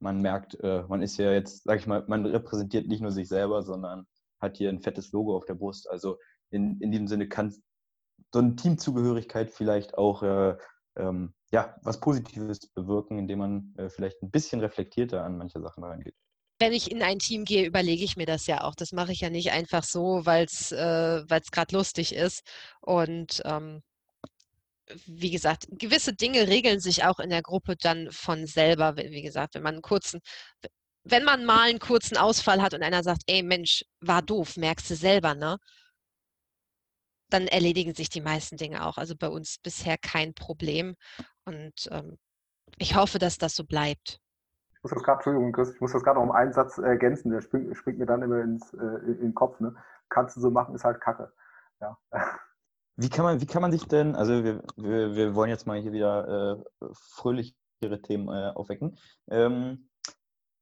[0.00, 3.28] man merkt, äh, man ist ja jetzt, sag ich mal, man repräsentiert nicht nur sich
[3.28, 4.06] selber, sondern
[4.40, 5.88] hat hier ein fettes Logo auf der Brust.
[5.88, 6.18] Also
[6.50, 7.54] in, in diesem Sinne kann
[8.32, 10.56] so eine Teamzugehörigkeit vielleicht auch äh,
[10.96, 15.84] ähm, ja, was Positives bewirken, indem man äh, vielleicht ein bisschen reflektierter an manche Sachen
[15.84, 16.14] reingeht.
[16.58, 18.74] Wenn ich in ein Team gehe, überlege ich mir das ja auch.
[18.74, 22.42] Das mache ich ja nicht einfach so, weil es äh, gerade lustig ist.
[22.80, 23.82] Und ähm,
[25.06, 28.96] wie gesagt, gewisse Dinge regeln sich auch in der Gruppe dann von selber.
[28.96, 30.20] Wie gesagt, wenn man einen kurzen,
[31.04, 34.90] wenn man mal einen kurzen Ausfall hat und einer sagt, ey Mensch, war doof, merkst
[34.90, 35.58] du selber, ne?
[37.32, 38.98] Dann erledigen sich die meisten Dinge auch.
[38.98, 40.96] Also bei uns bisher kein Problem.
[41.44, 42.18] Und ähm,
[42.78, 44.20] ich hoffe, dass das so bleibt.
[44.74, 47.30] Ich muss das gerade, Entschuldigung, Chris, ich muss das gerade noch um einen Satz ergänzen,
[47.30, 49.60] der springt, springt mir dann immer ins, äh, in den Kopf.
[49.60, 49.76] Ne?
[50.08, 51.32] Kannst du so machen, ist halt Kacke.
[51.80, 51.98] Ja.
[52.96, 55.80] Wie kann man, wie kann man sich denn, also wir, wir, wir wollen jetzt mal
[55.80, 58.98] hier wieder äh, fröhlichere Themen äh, aufwecken.
[59.28, 59.88] Ähm,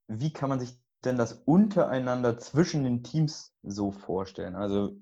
[0.06, 4.54] wie kann man sich denn das untereinander zwischen den Teams so vorstellen?
[4.54, 4.96] Also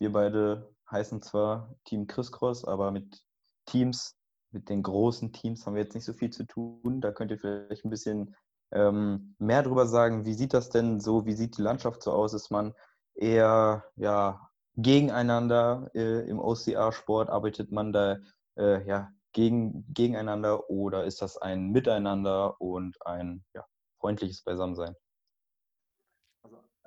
[0.00, 3.22] wir beide heißen zwar Team Crisscross, aber mit
[3.66, 4.16] Teams,
[4.50, 7.00] mit den großen Teams haben wir jetzt nicht so viel zu tun.
[7.00, 8.34] Da könnt ihr vielleicht ein bisschen
[8.72, 10.24] ähm, mehr drüber sagen.
[10.24, 11.26] Wie sieht das denn so?
[11.26, 12.34] Wie sieht die Landschaft so aus?
[12.34, 12.74] Ist man
[13.14, 17.28] eher ja, gegeneinander äh, im OCR-Sport?
[17.28, 18.18] Arbeitet man da
[18.56, 23.64] äh, ja, gegen, gegeneinander oder ist das ein Miteinander und ein ja,
[24.00, 24.96] freundliches Beisammensein?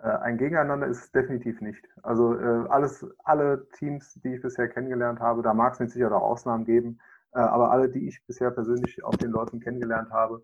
[0.04, 1.88] Äh, ein Gegeneinander ist es definitiv nicht.
[2.04, 6.14] Also äh, alles, alle Teams, die ich bisher kennengelernt habe, da mag es mit Sicherheit
[6.14, 7.00] auch Ausnahmen geben,
[7.34, 10.44] äh, aber alle, die ich bisher persönlich auf den Leuten kennengelernt habe,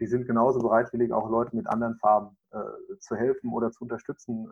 [0.00, 2.36] die sind genauso bereitwillig, auch Leuten mit anderen Farben
[2.98, 4.50] zu helfen oder zu unterstützen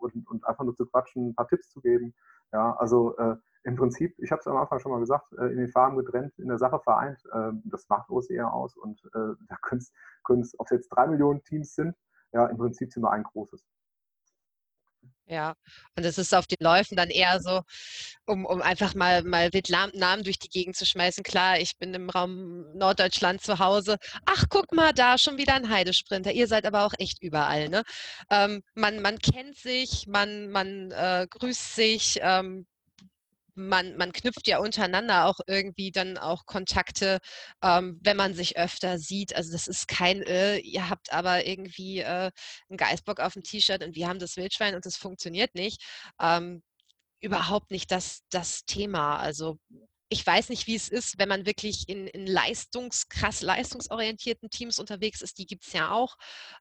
[0.00, 2.14] und, und, einfach nur zu quatschen, ein paar Tipps zu geben.
[2.52, 3.14] Ja, also
[3.62, 6.48] im Prinzip, ich habe es am Anfang schon mal gesagt, in den Farben getrennt, in
[6.48, 7.22] der Sache vereint,
[7.62, 9.82] das macht OCR aus und da können
[10.40, 11.94] es, ob es jetzt drei Millionen Teams sind,
[12.32, 13.64] ja, im Prinzip sind wir ein großes.
[15.30, 15.54] Ja,
[15.96, 17.62] und es ist auf den Läufen dann eher so,
[18.26, 21.22] um, um einfach mal, mal wild Namen durch die Gegend zu schmeißen.
[21.22, 23.98] Klar, ich bin im Raum Norddeutschland zu Hause.
[24.26, 26.32] Ach, guck mal, da schon wieder ein Heidesprinter.
[26.32, 27.68] Ihr seid aber auch echt überall.
[27.68, 27.84] Ne?
[28.28, 32.66] Ähm, man, man kennt sich, man, man äh, grüßt sich, ähm,
[33.68, 37.20] man, man knüpft ja untereinander auch irgendwie dann auch Kontakte,
[37.62, 39.34] ähm, wenn man sich öfter sieht.
[39.36, 42.30] Also das ist kein, äh, ihr habt aber irgendwie äh,
[42.68, 45.82] einen Geißbock auf dem T-Shirt und wir haben das Wildschwein und das funktioniert nicht.
[46.20, 46.62] Ähm,
[47.20, 49.18] überhaupt nicht das, das Thema.
[49.18, 49.58] Also
[50.08, 54.78] ich weiß nicht, wie es ist, wenn man wirklich in, in leistungs, krass leistungsorientierten Teams
[54.78, 55.38] unterwegs ist.
[55.38, 56.16] Die gibt es ja auch.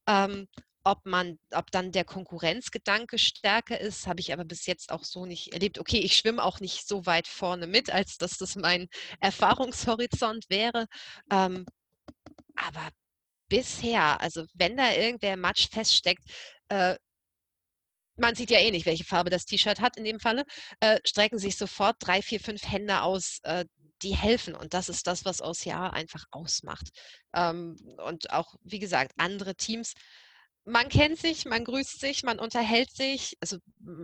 [0.07, 0.47] Ähm,
[0.83, 5.25] ob man, ob dann der Konkurrenzgedanke stärker ist, habe ich aber bis jetzt auch so
[5.25, 5.79] nicht erlebt.
[5.79, 8.87] Okay, ich schwimme auch nicht so weit vorne mit, als dass das mein
[9.19, 10.87] Erfahrungshorizont wäre.
[11.31, 11.65] Ähm,
[12.55, 12.89] aber
[13.49, 16.23] bisher, also wenn da irgendwer Matsch feststeckt,
[16.69, 16.95] äh,
[18.17, 20.43] man sieht ja eh nicht, welche Farbe das T-Shirt hat in dem Falle,
[20.81, 23.65] äh, strecken sich sofort drei, vier, fünf Hände aus, äh,
[24.01, 24.55] die helfen.
[24.55, 26.89] Und das ist das, was aus Jahr einfach ausmacht.
[27.33, 29.93] Ähm, und auch, wie gesagt, andere Teams
[30.69, 33.57] man kennt sich, man grüßt sich, man unterhält sich, also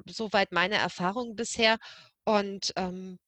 [0.08, 1.78] soweit meine Erfahrung bisher.
[2.26, 3.20] Und ähm,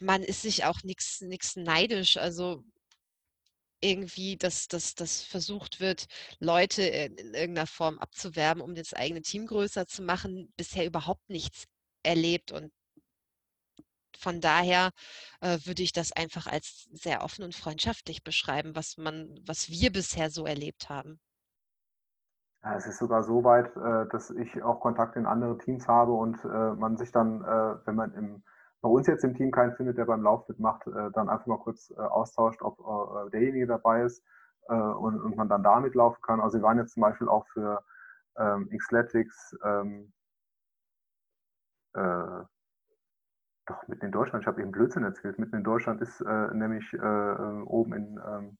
[0.00, 1.20] man ist sich auch nichts
[1.56, 2.16] neidisch.
[2.16, 2.62] Also
[3.80, 6.06] irgendwie, dass, dass versucht wird,
[6.38, 11.28] Leute in, in irgendeiner Form abzuwerben, um das eigene Team größer zu machen, bisher überhaupt
[11.28, 11.64] nichts
[12.02, 12.52] erlebt.
[12.52, 12.72] Und
[14.16, 14.92] von daher
[15.40, 19.92] äh, würde ich das einfach als sehr offen und freundschaftlich beschreiben, was man, was wir
[19.92, 21.20] bisher so erlebt haben.
[22.72, 26.42] Es ist sogar so weit, äh, dass ich auch Kontakt in andere Teams habe und
[26.44, 28.42] äh, man sich dann, äh, wenn man im,
[28.80, 31.90] bei uns jetzt im Team keinen findet, der beim Lauf mitmacht, dann einfach mal kurz
[31.92, 34.22] austauscht, ob derjenige dabei ist
[34.68, 36.42] und, man dann da mitlaufen kann.
[36.42, 37.82] Also wir waren jetzt zum Beispiel auch für
[38.36, 40.12] ähm, Xletics ähm,
[41.94, 47.94] doch mitten in Deutschland, ich habe eben Blödsinn erzählt, mitten in Deutschland ist nämlich oben
[47.94, 48.58] in ähm,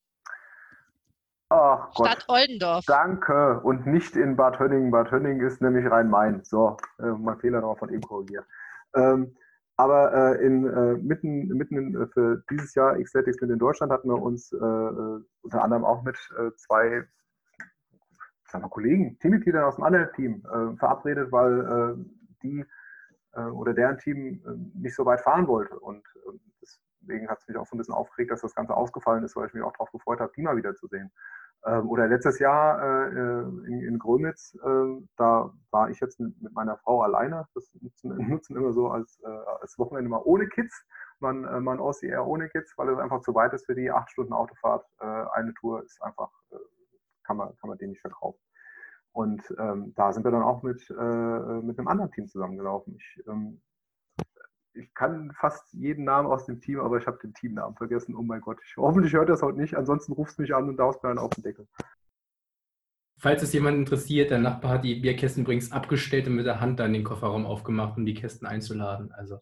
[1.51, 2.07] Ach Gott.
[2.07, 2.85] Stadt Oldendorf.
[2.87, 3.61] Danke.
[3.61, 4.91] Und nicht in Bad Hönningen.
[4.91, 6.43] Bad Hönningen ist nämlich Rhein-Main.
[6.45, 8.47] So, äh, mein Fehler noch von eben korrigiert.
[8.95, 9.37] Ähm,
[9.77, 13.93] aber äh, in, äh, mitten, mitten in, äh, für dieses Jahr Xletics mit in Deutschland
[13.93, 16.17] hatten wir uns äh, äh, unter anderem auch mit
[16.57, 17.07] zwei
[18.47, 20.43] sagen wir, Kollegen, Teammitgliedern aus dem anderen Team
[20.79, 21.97] verabredet, weil
[22.45, 22.65] die
[23.53, 24.41] oder deren Team
[24.75, 25.77] nicht so weit fahren wollte.
[25.81, 26.05] Und
[27.05, 29.47] deswegen hat es mich auch so ein bisschen aufgeregt, dass das Ganze ausgefallen ist, weil
[29.47, 31.13] ich mich auch darauf gefreut habe, die mal wiederzusehen.
[31.67, 36.41] Ähm, oder letztes Jahr äh, äh, in, in Grömitz, äh, da war ich jetzt mit,
[36.43, 37.49] mit, meiner Frau alleine.
[37.55, 40.85] Das nutzen, nutzen immer so als, äh, als Wochenende mal ohne Kids.
[41.21, 43.91] Man, äh, man OCR ohne Kids, weil es einfach zu weit ist für die.
[43.91, 46.31] Acht Stunden Autofahrt, äh, eine Tour ist einfach,
[47.23, 48.41] kann, man, kann man den nicht verkaufen.
[49.13, 50.99] Und ähm, da sind wir dann auch mit, mit
[51.79, 52.97] einem anderen Team zusammengelaufen.
[52.97, 53.63] Ich ähm,
[54.75, 58.15] ich kann fast jeden Namen aus dem Team, aber ich habe den Teamnamen vergessen.
[58.17, 59.77] Oh mein Gott, ich, hoffentlich hört das heute nicht.
[59.77, 61.67] Ansonsten rufst du mich an und darfst mir einen auf den Deckel.
[63.19, 66.81] Falls es jemand interessiert, der Nachbar hat die Bierkästen übrigens abgestellt und mit der Hand
[66.81, 69.13] dann den Kofferraum aufgemacht, um die Kästen einzuladen.
[69.13, 69.41] Also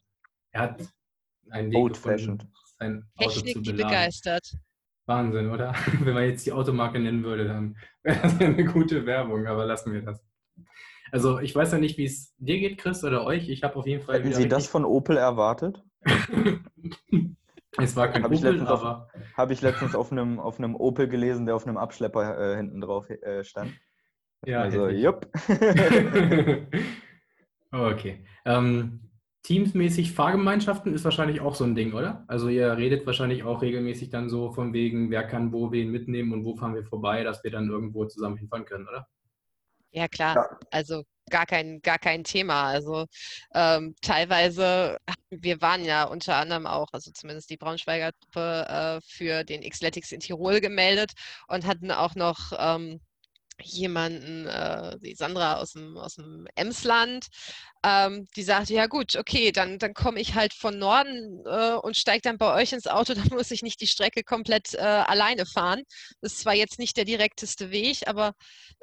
[0.52, 0.94] er hat
[1.50, 3.76] einen Weg gefunden, sein Auto Technik, zu beladen.
[3.76, 4.52] die begeistert.
[5.06, 5.74] Wahnsinn, oder?
[6.00, 9.92] Wenn man jetzt die Automarke nennen würde, dann wäre das eine gute Werbung, aber lassen
[9.92, 10.22] wir das.
[11.12, 13.50] Also ich weiß ja nicht, wie es dir geht, Chris, oder euch.
[13.50, 14.16] Ich habe auf jeden Fall.
[14.16, 15.84] Hätten Sie das von Opel erwartet?
[17.78, 19.08] es war kein hab Opel, aber.
[19.36, 22.80] Habe ich letztens auf einem, auf einem Opel gelesen, der auf einem Abschlepper äh, hinten
[22.80, 23.74] drauf äh, stand.
[24.46, 25.28] Ja, also, jupp.
[27.70, 28.24] okay.
[28.46, 29.10] Ähm,
[29.42, 32.24] Teamsmäßig Fahrgemeinschaften ist wahrscheinlich auch so ein Ding, oder?
[32.26, 36.32] Also ihr redet wahrscheinlich auch regelmäßig dann so von wegen, wer kann wo wen mitnehmen
[36.32, 39.08] und wo fahren wir vorbei, dass wir dann irgendwo zusammen hinfahren können, oder?
[39.92, 40.36] Ja, klar.
[40.36, 40.58] Ja.
[40.70, 42.66] Also gar kein, gar kein Thema.
[42.66, 43.06] Also
[43.54, 44.98] ähm, teilweise,
[45.30, 50.12] wir waren ja unter anderem auch, also zumindest die Braunschweiger Truppe, äh, für den Xletics
[50.12, 51.12] in Tirol gemeldet
[51.48, 53.00] und hatten auch noch ähm,
[53.60, 57.26] jemanden, äh, die Sandra aus dem, aus dem Emsland,
[57.84, 61.96] ähm, die sagte, ja gut, okay, dann, dann komme ich halt von Norden äh, und
[61.96, 65.46] steige dann bei euch ins Auto, dann muss ich nicht die Strecke komplett äh, alleine
[65.46, 65.82] fahren.
[66.20, 68.32] Das ist zwar jetzt nicht der direkteste Weg, aber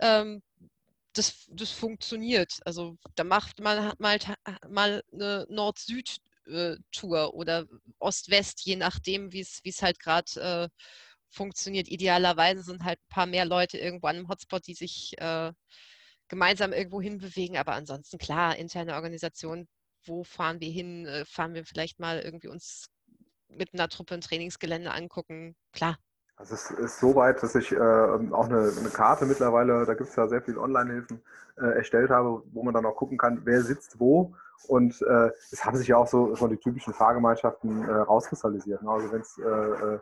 [0.01, 0.41] ähm,
[1.19, 2.59] das, das funktioniert.
[2.65, 4.19] Also da macht man mal,
[4.69, 7.65] mal eine Nord-Süd-Tour oder
[7.99, 10.69] Ost-West, je nachdem, wie es halt gerade äh,
[11.29, 11.89] funktioniert.
[11.89, 15.51] Idealerweise sind halt ein paar mehr Leute irgendwo an einem Hotspot, die sich äh,
[16.29, 17.57] gemeinsam irgendwo hinbewegen.
[17.57, 19.67] Aber ansonsten klar, interne Organisation,
[20.05, 21.05] wo fahren wir hin?
[21.05, 22.87] Äh, fahren wir vielleicht mal irgendwie uns
[23.49, 25.55] mit einer Truppe ein Trainingsgelände angucken?
[25.73, 25.97] Klar,
[26.39, 30.09] also es ist so weit, dass ich äh, auch eine, eine, Karte mittlerweile, da gibt
[30.09, 31.21] es ja sehr viele Online-Hilfen,
[31.57, 34.33] äh, erstellt habe, wo man dann auch gucken kann, wer sitzt wo.
[34.69, 38.81] Und äh, es haben sich ja auch so von den typischen Fahrgemeinschaften äh, rauskristallisiert.
[38.81, 38.89] Ne?
[38.89, 39.95] Also wenn es äh,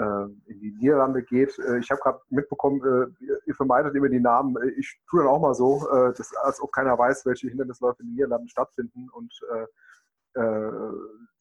[0.00, 3.16] äh, in die Niederlande geht, ich habe gerade mitbekommen,
[3.46, 4.56] ihr vermeidet immer die Namen.
[4.78, 8.14] Ich tue dann auch mal so, dass, als ob keiner weiß, welche Hindernisläufe in den
[8.14, 9.32] Niederlanden stattfinden und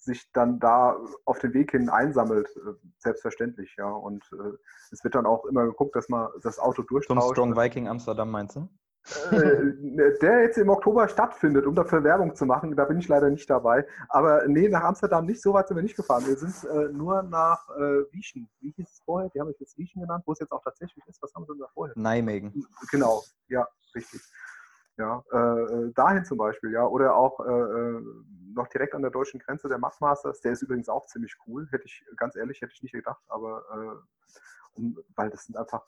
[0.08, 3.90] sich dann da auf den Weg hin einsammelt, äh, selbstverständlich, ja.
[3.90, 4.58] Und äh,
[4.92, 7.22] es wird dann auch immer geguckt, dass man das Auto durchtauscht.
[7.22, 8.68] Zum Strong Viking Amsterdam meinst du?
[9.32, 13.30] Äh, der jetzt im Oktober stattfindet, um dafür Werbung zu machen, da bin ich leider
[13.30, 13.86] nicht dabei.
[14.10, 16.26] Aber nee, nach Amsterdam nicht, so weit sind wir nicht gefahren.
[16.28, 18.50] Wir sind äh, nur nach äh, Wieschen.
[18.60, 19.30] Wie hieß es vorher?
[19.30, 21.22] Die haben es jetzt Wieschen genannt, wo es jetzt auch tatsächlich ist.
[21.22, 21.94] Was haben sie denn da vorher?
[21.98, 22.66] Nijmegen.
[22.92, 24.22] Genau, ja, richtig.
[24.98, 26.86] Ja, äh, äh, dahin zum Beispiel, ja.
[26.86, 28.02] Oder auch äh, äh,
[28.56, 31.68] noch direkt an der deutschen Grenze der Machmasters, der ist übrigens auch ziemlich cool.
[31.72, 35.84] Hätte ich, ganz ehrlich, hätte ich nicht gedacht, aber äh, um, weil das sind einfach,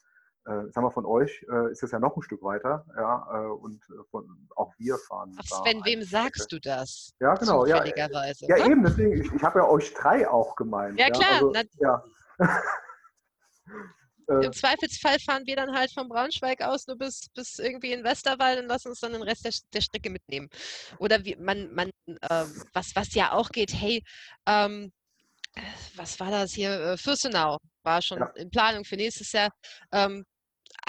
[0.45, 3.83] äh, sagen wir von euch, äh, ist es ja noch ein Stück weiter, ja, und
[4.11, 5.35] von, auch wir fahren.
[5.39, 7.15] Ach Sven, wem sagst du das?
[7.19, 7.83] Ja, genau, ja.
[7.83, 10.99] Ja, eben, deswegen, ich, ich habe ja euch drei auch gemeint.
[10.99, 11.51] Ja, klar.
[11.53, 12.03] Also, ja.
[14.29, 18.03] Äh, Im Zweifelsfall fahren wir dann halt von Braunschweig aus nur bis, bis irgendwie in
[18.03, 20.49] Westerwald und lassen uns dann den Rest der, der Strecke mitnehmen.
[20.99, 24.03] Oder wie, man, man äh, was, was ja auch geht, hey,
[24.47, 24.91] ähm,
[25.95, 26.71] was war das hier?
[26.71, 28.27] Äh, Fürstenau war schon Ja.
[28.35, 29.49] in Planung für nächstes Jahr.
[29.91, 30.25] Ähm,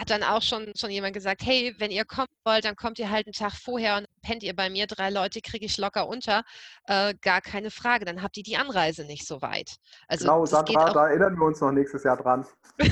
[0.01, 3.11] hat dann auch schon, schon jemand gesagt, hey, wenn ihr kommen wollt, dann kommt ihr
[3.11, 4.87] halt einen Tag vorher und pennt ihr bei mir.
[4.87, 6.43] Drei Leute kriege ich locker unter.
[6.87, 8.07] Äh, gar keine Frage.
[8.07, 9.77] Dann habt ihr die Anreise nicht so weit.
[10.09, 12.47] Also genau, das geht Sandra, auch da erinnern wir uns noch nächstes Jahr dran.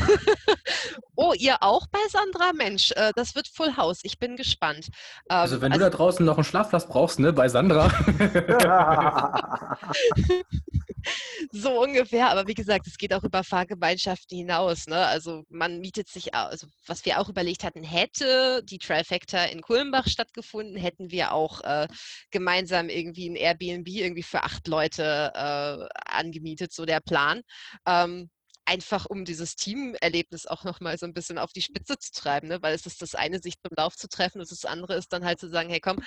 [1.20, 2.52] Oh, ihr auch bei Sandra?
[2.52, 3.98] Mensch, äh, das wird Full House.
[4.04, 4.86] Ich bin gespannt.
[5.28, 7.88] Ähm, Also wenn du da draußen noch einen Schlafplatz brauchst, ne, bei Sandra.
[11.52, 14.86] so ungefähr, aber wie gesagt, es geht auch über Fahrgemeinschaften hinaus.
[14.86, 15.06] Ne?
[15.06, 19.60] Also man mietet sich, au- also was wir auch überlegt hatten, hätte die Trifecta in
[19.60, 21.88] Kulmbach stattgefunden, hätten wir auch äh,
[22.30, 27.42] gemeinsam irgendwie ein Airbnb irgendwie für acht Leute äh, angemietet, so der Plan.
[27.86, 28.30] Ähm,
[28.68, 32.60] einfach um dieses Teamerlebnis auch nochmal so ein bisschen auf die Spitze zu treiben, ne?
[32.60, 35.24] weil es ist das eine, sich zum Lauf zu treffen und das andere ist dann
[35.24, 35.98] halt zu sagen, hey komm,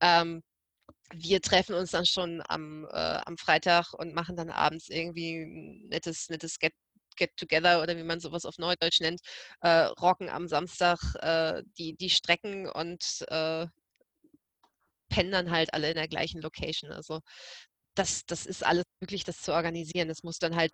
[0.00, 0.42] ähm,
[1.12, 5.88] wir treffen uns dann schon am, äh, am Freitag und machen dann abends irgendwie ein
[5.88, 6.72] nettes, nettes Get,
[7.16, 9.20] Get Together oder wie man sowas auf Neudeutsch nennt,
[9.60, 13.66] äh, rocken am Samstag äh, die, die Strecken und äh,
[15.08, 16.92] pennen dann halt alle in der gleichen Location.
[16.92, 17.20] Also
[17.94, 20.10] das, das ist alles möglich, das zu organisieren.
[20.10, 20.72] Es muss dann halt,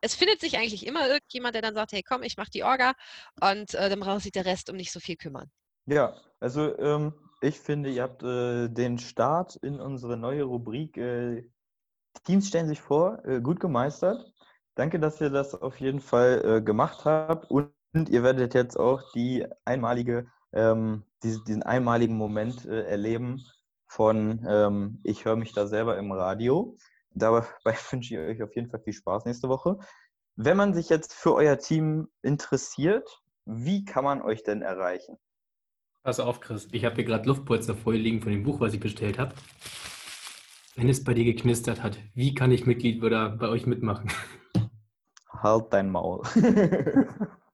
[0.00, 2.94] es findet sich eigentlich immer irgendjemand, der dann sagt, hey komm, ich mach die Orga
[3.40, 5.50] und äh, dann braucht sich der Rest um nicht so viel kümmern.
[5.86, 11.48] Ja, also ähm, ich finde, ihr habt äh, den Start in unsere neue Rubrik äh,
[12.24, 14.32] Teams stellen sich vor, äh, gut gemeistert.
[14.74, 17.72] Danke, dass ihr das auf jeden Fall äh, gemacht habt und,
[18.08, 23.44] ihr werdet jetzt auch die einmalige, ähm, diese, diesen einmaligen Moment äh, erleben
[23.86, 26.76] von ähm, ich höre mich da selber im Radio.
[27.10, 27.44] Dabei
[27.90, 29.78] wünsche ich euch auf jeden Fall viel Spaß nächste Woche.
[30.34, 33.08] Wenn man sich jetzt für euer Team interessiert,
[33.44, 35.16] wie kann man euch denn erreichen?
[36.02, 36.68] Pass auf, Chris.
[36.72, 39.34] Ich habe hier gerade Luftpolster vor dir liegen von dem Buch, was ich bestellt habe.
[40.74, 44.10] Wenn es bei dir geknistert hat, wie kann ich Mitglied oder bei euch mitmachen?
[45.44, 46.22] Halt dein Maul.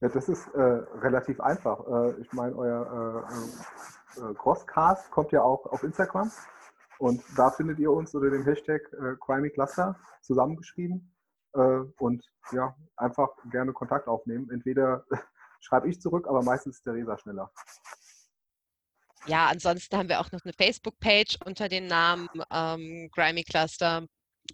[0.00, 1.80] Ja, das ist äh, relativ einfach.
[1.86, 3.26] Äh, ich meine, euer
[4.16, 6.30] äh, äh, Crosscast kommt ja auch auf Instagram
[6.98, 11.12] und da findet ihr uns unter dem Hashtag äh, CrimeyCluster zusammengeschrieben
[11.54, 14.50] äh, und ja, einfach gerne Kontakt aufnehmen.
[14.52, 15.04] Entweder
[15.60, 17.50] schreibe ich zurück, aber meistens ist Theresa schneller.
[19.26, 24.06] Ja, ansonsten haben wir auch noch eine Facebook-Page unter dem Namen ähm, Grimy Cluster.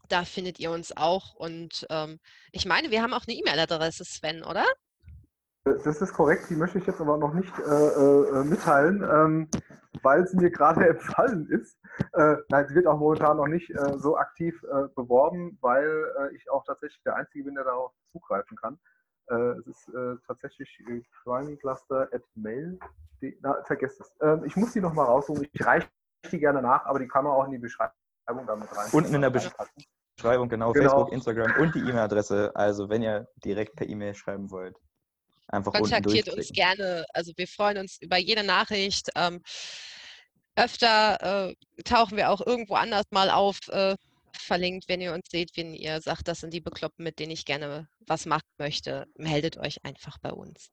[0.09, 1.34] Da findet ihr uns auch.
[1.34, 2.18] Und ähm,
[2.53, 4.64] ich meine, wir haben auch eine E-Mail-Adresse, Sven, oder?
[5.64, 9.49] Das ist korrekt, die möchte ich jetzt aber noch nicht äh, äh, mitteilen, ähm,
[10.03, 11.78] weil sie mir gerade empfallen ist.
[12.12, 16.34] Äh, nein, sie wird auch momentan noch nicht äh, so aktiv äh, beworben, weil äh,
[16.36, 18.78] ich auch tatsächlich der Einzige bin, der darauf zugreifen kann.
[19.28, 22.78] Äh, es ist äh, tatsächlich äh, crimingcluster.mail.
[23.40, 24.12] Na, vergesst es.
[24.20, 25.49] Ähm, ich muss die nochmal raussuchen.
[25.51, 25.88] Ich reiche
[26.30, 27.97] die gerne nach, aber die kann man auch in die Beschreibung.
[28.93, 30.91] Unten in der Beschreibung, genau, Genau.
[30.91, 32.53] Facebook, Instagram und die E-Mail-Adresse.
[32.55, 34.77] Also wenn ihr direkt per E-Mail schreiben wollt,
[35.49, 37.05] einfach Kontaktiert uns gerne.
[37.12, 39.11] Also wir freuen uns über jede Nachricht.
[39.14, 39.43] Ähm,
[40.57, 43.59] öfter äh, tauchen wir auch irgendwo anders mal auf.
[43.68, 43.97] Äh,
[44.37, 47.45] verlinkt, wenn ihr uns seht, wenn ihr sagt, das sind die Bekloppen, mit denen ich
[47.45, 50.70] gerne was machen möchte, meldet euch einfach bei uns.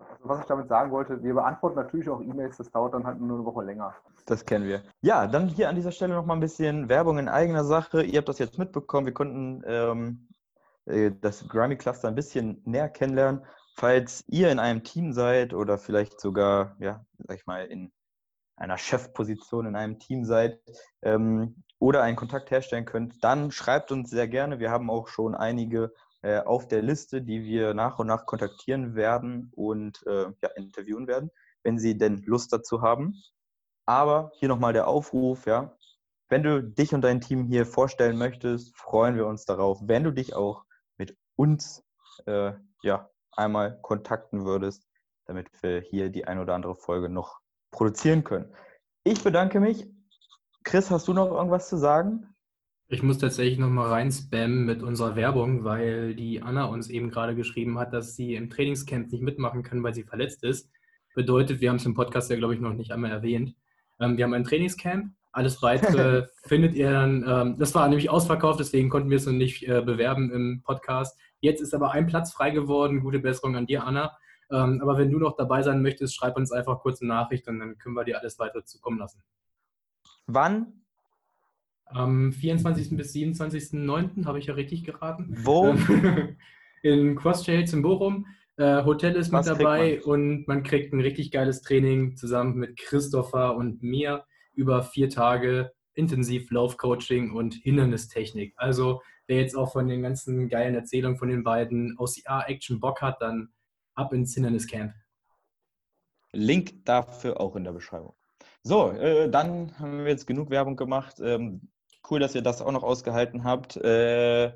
[0.00, 3.20] Also, was ich damit sagen wollte, wir beantworten natürlich auch E-Mails, das dauert dann halt
[3.20, 3.94] nur eine Woche länger.
[4.26, 4.82] Das kennen wir.
[5.00, 8.02] Ja, dann hier an dieser Stelle nochmal ein bisschen Werbung in eigener Sache.
[8.02, 9.06] Ihr habt das jetzt mitbekommen.
[9.06, 10.28] Wir konnten ähm,
[10.86, 13.44] äh, das Grimy Cluster ein bisschen näher kennenlernen.
[13.76, 17.92] Falls ihr in einem Team seid oder vielleicht sogar, ja, sag ich mal, in
[18.56, 20.60] einer Chefposition in einem Team seid
[21.02, 24.58] ähm, oder einen Kontakt herstellen könnt, dann schreibt uns sehr gerne.
[24.58, 25.92] Wir haben auch schon einige
[26.22, 31.06] äh, auf der Liste, die wir nach und nach kontaktieren werden und äh, ja, interviewen
[31.06, 31.30] werden,
[31.62, 33.14] wenn sie denn Lust dazu haben.
[33.86, 35.76] Aber hier nochmal der Aufruf, ja.
[36.28, 40.12] Wenn du dich und dein Team hier vorstellen möchtest, freuen wir uns darauf, wenn du
[40.12, 40.64] dich auch
[40.96, 41.82] mit uns
[42.26, 42.52] äh,
[42.82, 44.86] ja, einmal kontakten würdest,
[45.24, 47.40] damit wir hier die ein oder andere Folge noch
[47.72, 48.54] produzieren können.
[49.04, 49.88] Ich bedanke mich.
[50.62, 52.34] Chris, hast du noch irgendwas zu sagen?
[52.92, 57.36] Ich muss tatsächlich nochmal rein spammen mit unserer Werbung, weil die Anna uns eben gerade
[57.36, 60.68] geschrieben hat, dass sie im Trainingscamp nicht mitmachen kann, weil sie verletzt ist.
[61.14, 63.54] Bedeutet, wir haben es im Podcast ja, glaube ich, noch nicht einmal erwähnt.
[64.00, 65.12] Ähm, wir haben ein Trainingscamp.
[65.30, 67.24] Alles weitere findet ihr dann.
[67.28, 71.16] Ähm, das war nämlich ausverkauft, deswegen konnten wir es noch nicht äh, bewerben im Podcast.
[71.38, 73.02] Jetzt ist aber ein Platz frei geworden.
[73.02, 74.18] Gute Besserung an dir, Anna.
[74.50, 77.60] Ähm, aber wenn du noch dabei sein möchtest, schreib uns einfach kurz eine Nachricht und
[77.60, 79.22] dann können wir dir alles weitere zukommen lassen.
[80.26, 80.79] Wann?
[81.92, 82.96] Am 24.
[82.96, 84.24] bis 27.09.
[84.24, 85.36] habe ich ja richtig geraten.
[85.42, 85.74] Wo?
[86.82, 88.26] In Cross-Shades in Bochum.
[88.56, 92.78] Äh, Hotel ist Was mit dabei und man kriegt ein richtig geiles Training zusammen mit
[92.78, 94.24] Christopher und mir
[94.54, 98.54] über vier Tage intensiv Laufcoaching und Hindernistechnik.
[98.56, 103.20] Also der jetzt auch von den ganzen geilen Erzählungen von den beiden OCR-Action Bock hat,
[103.20, 103.50] dann
[103.94, 104.92] ab ins Hinderniscamp.
[106.32, 108.14] Link dafür auch in der Beschreibung.
[108.62, 111.20] So, äh, dann haben wir jetzt genug Werbung gemacht.
[111.20, 111.70] Ähm,
[112.10, 113.76] cool, dass ihr das auch noch ausgehalten habt.
[113.76, 114.52] Äh,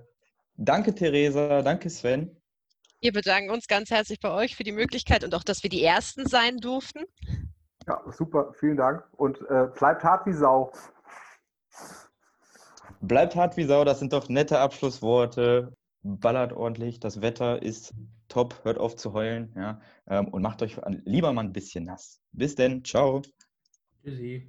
[0.56, 1.62] danke, Theresa.
[1.62, 2.36] Danke, Sven.
[3.00, 5.84] Wir bedanken uns ganz herzlich bei euch für die Möglichkeit und auch, dass wir die
[5.84, 7.04] Ersten sein durften.
[7.86, 8.54] Ja, super.
[8.58, 9.04] Vielen Dank.
[9.12, 10.72] Und äh, bleibt hart wie Sau.
[13.00, 13.84] Bleibt hart wie Sau.
[13.84, 15.72] Das sind doch nette Abschlussworte.
[16.02, 16.98] Ballert ordentlich.
[16.98, 17.92] Das Wetter ist
[18.28, 18.64] top.
[18.64, 19.52] Hört auf zu heulen.
[19.54, 22.20] Ja, ähm, und macht euch lieber mal ein bisschen nass.
[22.32, 22.84] Bis denn.
[22.84, 23.20] Ciao.
[24.02, 24.42] Tschüssi.